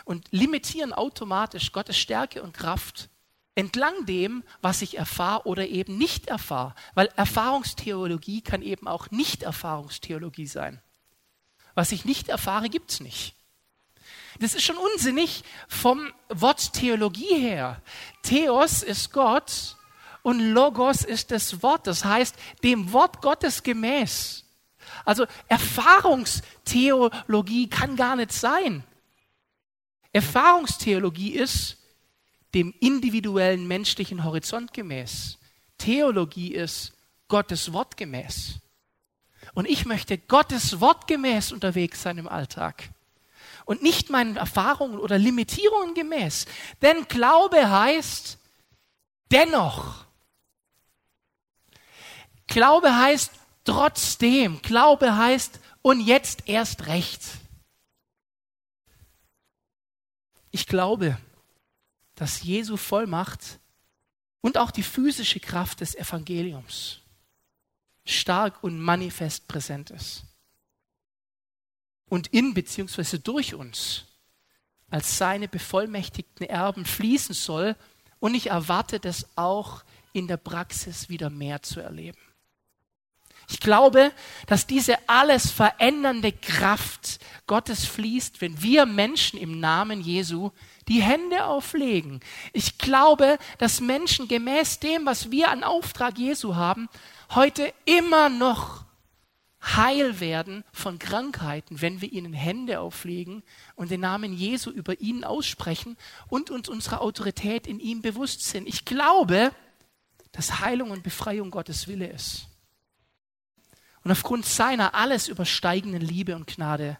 und 0.05 0.27
limitieren 0.31 0.93
automatisch 0.93 1.71
Gottes 1.71 1.97
Stärke 1.97 2.41
und 2.41 2.53
Kraft 2.53 3.09
entlang 3.55 4.05
dem, 4.05 4.43
was 4.61 4.81
ich 4.81 4.97
erfahre 4.97 5.45
oder 5.45 5.67
eben 5.67 5.97
nicht 5.97 6.27
erfahre. 6.27 6.73
Weil 6.95 7.07
Erfahrungstheologie 7.15 8.41
kann 8.41 8.61
eben 8.61 8.87
auch 8.87 9.11
Nicht-Erfahrungstheologie 9.11 10.47
sein. 10.47 10.81
Was 11.75 11.91
ich 11.91 12.05
nicht 12.05 12.29
erfahre, 12.29 12.69
gibt 12.69 12.91
es 12.91 12.99
nicht. 13.01 13.35
Das 14.39 14.53
ist 14.53 14.63
schon 14.63 14.77
unsinnig 14.77 15.43
vom 15.67 16.11
Wort 16.29 16.73
Theologie 16.73 17.35
her. 17.35 17.81
Theos 18.23 18.83
ist 18.83 19.11
Gott 19.11 19.75
und 20.23 20.39
Logos 20.39 21.03
ist 21.03 21.31
das 21.31 21.61
Wort. 21.61 21.87
Das 21.87 22.05
heißt, 22.05 22.35
dem 22.63 22.93
Wort 22.93 23.21
Gottes 23.21 23.63
gemäß. 23.63 24.45
Also 25.09 25.25
Erfahrungstheologie 25.47 27.67
kann 27.67 27.95
gar 27.95 28.15
nicht 28.15 28.31
sein. 28.31 28.83
Erfahrungstheologie 30.13 31.31
ist 31.31 31.77
dem 32.53 32.75
individuellen 32.79 33.67
menschlichen 33.67 34.23
Horizont 34.23 34.71
gemäß. 34.71 35.39
Theologie 35.79 36.53
ist 36.53 36.93
Gottes 37.27 37.73
Wort 37.73 37.97
gemäß. 37.97 38.59
Und 39.55 39.67
ich 39.67 39.87
möchte 39.87 40.19
Gottes 40.19 40.79
Wort 40.79 41.07
gemäß 41.07 41.53
unterwegs 41.53 42.03
sein 42.03 42.19
im 42.19 42.27
Alltag 42.27 42.91
und 43.65 43.81
nicht 43.81 44.11
meinen 44.11 44.35
Erfahrungen 44.35 44.99
oder 44.99 45.17
Limitierungen 45.17 45.95
gemäß. 45.95 46.45
Denn 46.83 47.07
Glaube 47.07 47.71
heißt 47.71 48.37
dennoch. 49.31 50.05
Glaube 52.45 52.95
heißt 52.95 53.38
trotzdem. 53.69 54.61
Glaube 54.61 55.15
heißt 55.15 55.59
und 55.81 56.01
jetzt 56.01 56.47
erst 56.47 56.87
recht. 56.87 57.21
Ich 60.51 60.65
glaube, 60.65 61.17
dass 62.15 62.41
Jesu 62.43 62.77
Vollmacht 62.77 63.59
und 64.41 64.57
auch 64.57 64.71
die 64.71 64.83
physische 64.83 65.39
Kraft 65.39 65.81
des 65.81 65.95
Evangeliums 65.95 66.99
stark 68.05 68.63
und 68.63 68.79
manifest 68.79 69.47
präsent 69.47 69.91
ist. 69.91 70.23
Und 72.09 72.27
in 72.27 72.55
bzw. 72.55 73.19
durch 73.19 73.53
uns 73.53 74.05
als 74.89 75.19
seine 75.19 75.47
bevollmächtigten 75.47 76.47
Erben 76.47 76.83
fließen 76.83 77.35
soll. 77.35 77.75
Und 78.19 78.33
ich 78.33 78.47
erwarte 78.47 78.99
das 78.99 79.27
auch 79.37 79.83
in 80.13 80.27
der 80.27 80.37
Praxis 80.37 81.09
wieder 81.09 81.29
mehr 81.29 81.61
zu 81.61 81.79
erleben. 81.79 82.17
Ich 83.49 83.59
glaube, 83.59 84.11
dass 84.45 84.67
diese 84.67 84.95
alles 85.09 85.49
verändernde 85.49 86.31
Kraft 86.31 87.19
Gottes 87.47 87.83
fließt, 87.85 88.41
wenn 88.41 88.61
wir 88.61 88.85
Menschen 88.85 89.39
im 89.39 89.59
Namen 89.59 90.01
Jesu 90.01 90.51
die 90.87 91.01
Hände 91.01 91.45
auflegen. 91.45 92.19
Ich 92.53 92.77
glaube, 92.77 93.39
dass 93.57 93.81
Menschen 93.81 94.27
gemäß 94.27 94.79
dem, 94.79 95.07
was 95.07 95.31
wir 95.31 95.49
an 95.49 95.63
Auftrag 95.63 96.19
Jesu 96.19 96.55
haben, 96.55 96.89
heute 97.33 97.73
immer 97.85 98.29
noch 98.29 98.85
heil 99.63 100.19
werden 100.19 100.63
von 100.71 100.99
Krankheiten, 100.99 101.81
wenn 101.81 102.01
wir 102.01 102.11
ihnen 102.11 102.33
Hände 102.33 102.79
auflegen 102.79 103.41
und 103.75 103.89
den 103.89 104.01
Namen 104.01 104.31
Jesu 104.31 104.69
über 104.69 105.01
ihnen 105.01 105.23
aussprechen 105.23 105.97
und 106.29 106.51
uns 106.51 106.69
unserer 106.69 107.01
Autorität 107.01 107.65
in 107.65 107.79
ihm 107.79 108.03
bewusst 108.03 108.43
sind. 108.43 108.67
Ich 108.67 108.85
glaube, 108.85 109.51
dass 110.31 110.59
Heilung 110.59 110.91
und 110.91 111.01
Befreiung 111.01 111.49
Gottes 111.49 111.87
Wille 111.87 112.07
ist. 112.07 112.48
Und 114.09 114.13
aufgrund 114.13 114.43
seiner 114.43 114.95
alles 114.95 115.27
übersteigenden 115.27 116.01
Liebe 116.01 116.35
und 116.35 116.47
Gnade 116.47 116.97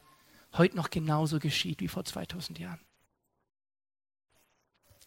heute 0.53 0.75
noch 0.75 0.91
genauso 0.91 1.39
geschieht 1.39 1.79
wie 1.79 1.87
vor 1.87 2.05
2000 2.05 2.59
Jahren. 2.59 2.79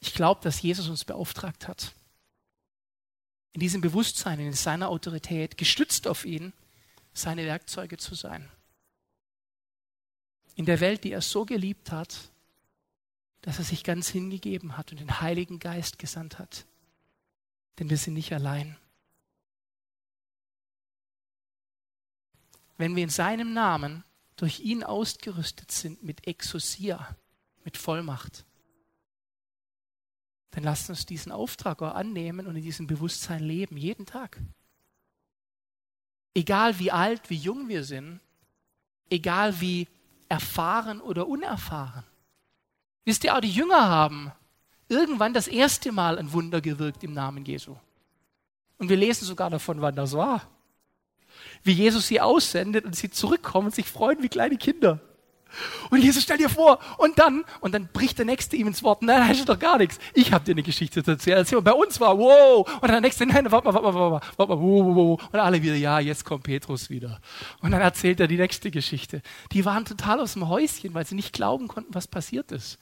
Ich 0.01 0.12
glaube, 0.12 0.41
dass 0.43 0.61
Jesus 0.61 0.88
uns 0.88 1.05
beauftragt 1.05 1.69
hat, 1.69 1.93
in 3.53 3.61
diesem 3.61 3.83
Bewusstsein, 3.83 4.41
in 4.41 4.53
seiner 4.53 4.88
Autorität, 4.88 5.57
gestützt 5.57 6.09
auf 6.09 6.25
ihn, 6.25 6.53
seine 7.12 7.45
Werkzeuge 7.45 7.99
zu 7.99 8.17
sein. 8.17 8.51
In 10.57 10.67
der 10.67 10.81
Welt, 10.81 11.05
die 11.05 11.12
er 11.12 11.23
so 11.23 11.45
geliebt 11.45 11.93
hat, 11.93 12.33
dass 13.43 13.61
er 13.61 13.65
sich 13.65 13.85
ganz 13.85 14.09
hingegeben 14.09 14.77
hat 14.77 14.91
und 14.91 14.99
den 14.99 15.21
Heiligen 15.21 15.61
Geist 15.61 16.01
gesandt 16.01 16.41
hat. 16.41 16.67
Denn 17.79 17.91
wir 17.91 17.97
sind 17.97 18.15
nicht 18.15 18.33
allein. 18.33 18.77
Wenn 22.83 22.97
wir 22.97 23.05
in 23.05 23.11
seinem 23.11 23.53
Namen 23.53 24.03
durch 24.35 24.59
ihn 24.59 24.83
ausgerüstet 24.83 25.71
sind 25.71 26.03
mit 26.03 26.27
Exosia, 26.27 27.14
mit 27.62 27.77
Vollmacht, 27.77 28.45
dann 30.51 30.64
lasst 30.64 30.90
uns 30.90 31.07
diesen 31.07 31.31
Auftrag 31.31 31.81
auch 31.81 31.95
annehmen 31.95 32.49
und 32.49 32.57
in 32.57 32.62
diesem 32.62 32.88
Bewusstsein 32.88 33.45
leben, 33.45 33.77
jeden 33.77 34.05
Tag. 34.05 34.40
Egal 36.35 36.81
wie 36.81 36.90
alt, 36.90 37.31
wie 37.31 37.37
jung 37.37 37.68
wir 37.68 37.85
sind, 37.85 38.18
egal 39.11 39.61
wie 39.61 39.87
erfahren 40.29 41.01
oder 41.01 41.29
unerfahren. 41.29 42.03
Wisst 43.05 43.23
ihr, 43.23 43.37
auch 43.37 43.40
die 43.40 43.53
Jünger 43.53 43.90
haben 43.90 44.33
irgendwann 44.88 45.35
das 45.35 45.47
erste 45.47 45.92
Mal 45.92 46.18
ein 46.18 46.33
Wunder 46.33 46.61
gewirkt 46.61 47.05
im 47.05 47.14
Namen 47.14 47.45
Jesu. 47.45 47.77
Und 48.79 48.88
wir 48.88 48.97
lesen 48.97 49.25
sogar 49.25 49.51
davon, 49.51 49.81
wann 49.81 49.95
das 49.95 50.14
war. 50.14 50.49
Wie 51.62 51.73
Jesus 51.73 52.09
sie 52.09 52.21
aussendet 52.21 52.85
und 52.85 52.97
sie 52.97 53.11
zurückkommen 53.11 53.66
und 53.66 53.75
sich 53.75 53.87
freuen 53.87 54.23
wie 54.23 54.29
kleine 54.29 54.57
Kinder. 54.57 55.01
Und 55.90 56.03
Jesus, 56.03 56.23
stell 56.23 56.38
dir 56.38 56.49
vor, 56.49 56.79
und 56.99 57.18
dann, 57.18 57.45
und 57.61 57.73
dann 57.73 57.88
bricht 57.92 58.18
der 58.18 58.25
Nächste 58.25 58.57
ihm 58.57 58.66
ins 58.66 58.83
Wort, 58.83 59.03
nein, 59.03 59.21
da 59.21 59.33
ist 59.33 59.49
doch 59.49 59.59
gar 59.59 59.79
nichts. 59.79 59.99
Ich 60.14 60.33
habe 60.33 60.45
dir 60.45 60.53
eine 60.53 60.62
Geschichte 60.62 61.05
zu 61.05 61.12
erzählen. 61.12 61.38
Erzähl 61.38 61.57
mal, 61.57 61.73
bei 61.73 61.73
uns 61.73 62.01
war, 62.01 62.18
wow. 62.18 62.66
Und 62.66 62.83
dann 62.83 62.90
der 62.92 63.01
Nächste, 63.03 63.27
nein, 63.27 63.51
warte 63.51 63.66
mal, 63.66 63.75
warte 63.75 63.87
mal, 63.87 63.95
warte 63.95 64.11
mal, 64.11 64.21
warte 64.37 64.53
mal, 64.53 64.59
wow, 64.59 64.97
wow. 64.97 65.29
Und 65.33 65.38
alle 65.38 65.62
wieder, 65.62 65.75
ja, 65.75 66.01
jetzt 66.01 66.25
kommt 66.25 66.45
Petrus 66.45 66.90
wieder. 66.90 67.21
Und 67.61 67.73
dann 67.73 67.83
erzählt 67.83 68.21
er 68.21 68.29
die 68.29 68.38
nächste 68.38 68.71
Geschichte. 68.71 69.23
Die 69.53 69.64
waren 69.64 69.85
total 69.85 70.21
aus 70.21 70.33
dem 70.35 70.49
Häuschen, 70.49 70.95
weil 70.95 71.07
sie 71.07 71.14
nicht 71.14 71.33
glauben 71.33 71.68
konnten, 71.68 71.95
was 71.95 72.07
passiert 72.07 72.51
ist. 72.53 72.79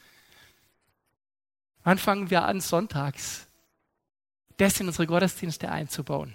Wann 1.83 1.99
fangen 1.99 2.31
wir 2.31 2.45
an, 2.45 2.61
sonntags 2.61 3.47
das 4.59 4.79
in 4.79 4.87
unsere 4.87 5.07
Gottesdienste 5.07 5.71
einzubauen? 5.71 6.35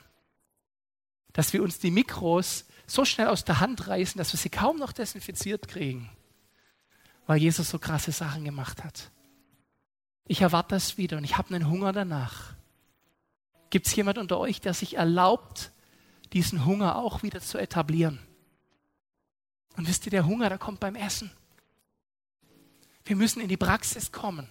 Dass 1.36 1.54
wir 1.54 1.62
uns 1.62 1.78
die 1.78 1.91
Mikros 1.91 2.65
so 2.88 3.06
schnell 3.06 3.28
aus 3.28 3.45
der 3.45 3.60
Hand 3.60 3.88
reißen, 3.88 4.17
dass 4.17 4.34
wir 4.34 4.39
sie 4.39 4.50
kaum 4.50 4.78
noch 4.78 4.91
desinfiziert 4.91 5.67
kriegen 5.67 6.10
weil 7.28 7.38
Jesus 7.38 7.69
so 7.69 7.80
krasse 7.80 8.12
Sachen 8.12 8.43
gemacht 8.43 8.84
hat. 8.84 9.12
Ich 10.28 10.41
erwarte 10.41 10.76
das 10.76 10.98
wieder 10.98 11.17
und 11.17 11.24
ich 11.24 11.38
habe 11.38 11.54
einen 11.54 11.69
Hunger 11.69 11.91
danach. 11.91 12.54
Gibt 13.69 13.88
es 13.88 13.95
jemand 13.95 14.17
unter 14.17 14.39
euch, 14.39 14.62
der 14.62 14.74
sich 14.74 14.95
erlaubt, 14.95 15.71
diesen 16.34 16.65
Hunger 16.65 16.95
auch 16.95 17.24
wieder 17.24 17.41
zu 17.41 17.58
etablieren? 17.58 18.19
Und 19.76 19.88
wisst 19.88 20.06
ihr, 20.06 20.12
der 20.12 20.26
Hunger, 20.26 20.50
der 20.50 20.58
kommt 20.58 20.80
beim 20.80 20.95
Essen. 20.95 21.32
Wir 23.04 23.15
müssen 23.15 23.41
in 23.41 23.50
die 23.50 23.58
Praxis 23.58 24.12
kommen. 24.12 24.50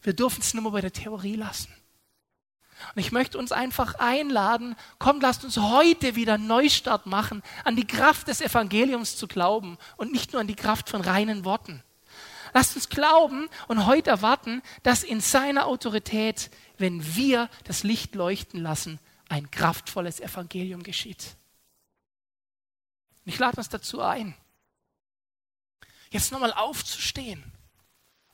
Wir 0.00 0.14
dürfen 0.14 0.40
es 0.40 0.54
nur 0.54 0.64
mal 0.64 0.70
bei 0.70 0.80
der 0.80 0.92
Theorie 0.92 1.36
lassen. 1.36 1.72
Und 2.94 3.00
ich 3.00 3.12
möchte 3.12 3.38
uns 3.38 3.52
einfach 3.52 3.94
einladen, 3.94 4.76
kommt, 4.98 5.22
lasst 5.22 5.44
uns 5.44 5.56
heute 5.56 6.14
wieder 6.14 6.36
Neustart 6.36 7.06
machen, 7.06 7.42
an 7.64 7.76
die 7.76 7.86
Kraft 7.86 8.28
des 8.28 8.40
Evangeliums 8.40 9.16
zu 9.16 9.26
glauben 9.26 9.78
und 9.96 10.12
nicht 10.12 10.32
nur 10.32 10.40
an 10.40 10.46
die 10.46 10.56
Kraft 10.56 10.90
von 10.90 11.00
reinen 11.00 11.44
Worten. 11.44 11.82
Lasst 12.52 12.76
uns 12.76 12.90
glauben 12.90 13.48
und 13.68 13.86
heute 13.86 14.10
erwarten, 14.10 14.62
dass 14.82 15.04
in 15.04 15.20
seiner 15.20 15.66
Autorität, 15.66 16.50
wenn 16.76 17.16
wir 17.16 17.48
das 17.64 17.82
Licht 17.82 18.14
leuchten 18.14 18.60
lassen, 18.60 18.98
ein 19.30 19.50
kraftvolles 19.50 20.20
Evangelium 20.20 20.82
geschieht. 20.82 21.36
Ich 23.24 23.38
lade 23.38 23.56
uns 23.56 23.70
dazu 23.70 24.02
ein, 24.02 24.34
jetzt 26.10 26.32
nochmal 26.32 26.52
aufzustehen 26.52 27.42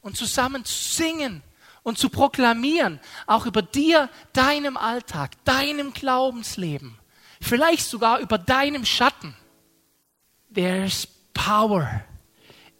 und 0.01 0.17
zusammen 0.17 0.65
zu 0.65 0.75
singen 0.75 1.43
und 1.89 1.99
zu 1.99 2.11
proklamieren, 2.11 3.01
auch 3.27 3.47
über 3.47 3.63
dir, 3.63 4.11
deinem 4.33 4.77
Alltag, 4.77 5.43
deinem 5.45 5.93
Glaubensleben, 5.93 6.99
vielleicht 7.41 7.87
sogar 7.87 8.21
über 8.21 8.37
deinem 8.37 8.85
Schatten. 8.85 9.35
There's 10.55 11.09
power 11.33 12.05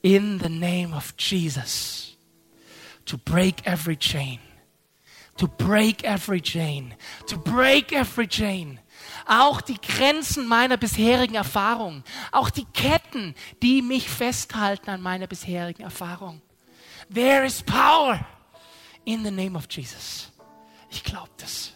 in 0.03 0.39
the 0.41 0.49
name 0.49 0.95
of 0.95 1.15
Jesus 1.19 2.17
to 3.07 3.17
break 3.17 3.67
every 3.67 3.97
chain. 3.97 4.39
To 5.39 5.47
break 5.47 6.05
every 6.05 6.41
chain. 6.41 6.95
To 7.29 7.39
break 7.39 7.93
every 7.93 8.27
chain. 8.27 8.81
Auch 9.27 9.61
die 9.61 9.81
Grenzen 9.81 10.49
meiner 10.49 10.77
bisherigen 10.77 11.37
Erfahrung. 11.37 12.03
Auch 12.33 12.51
die 12.51 12.65
Ketten, 12.65 13.35
die 13.63 13.81
mich 13.83 14.11
festhalten 14.11 14.91
an 14.91 15.01
meiner 15.01 15.29
bisherigen 15.29 15.83
Erfahrung. 15.83 16.43
There 17.15 17.47
is 17.47 17.63
power 17.63 18.27
in 19.09 19.25
the 19.25 19.31
name 19.31 19.57
of 19.57 19.67
Jesus. 19.71 20.31
Ich 20.91 21.03
glaube 21.03 21.31
das. 21.39 21.73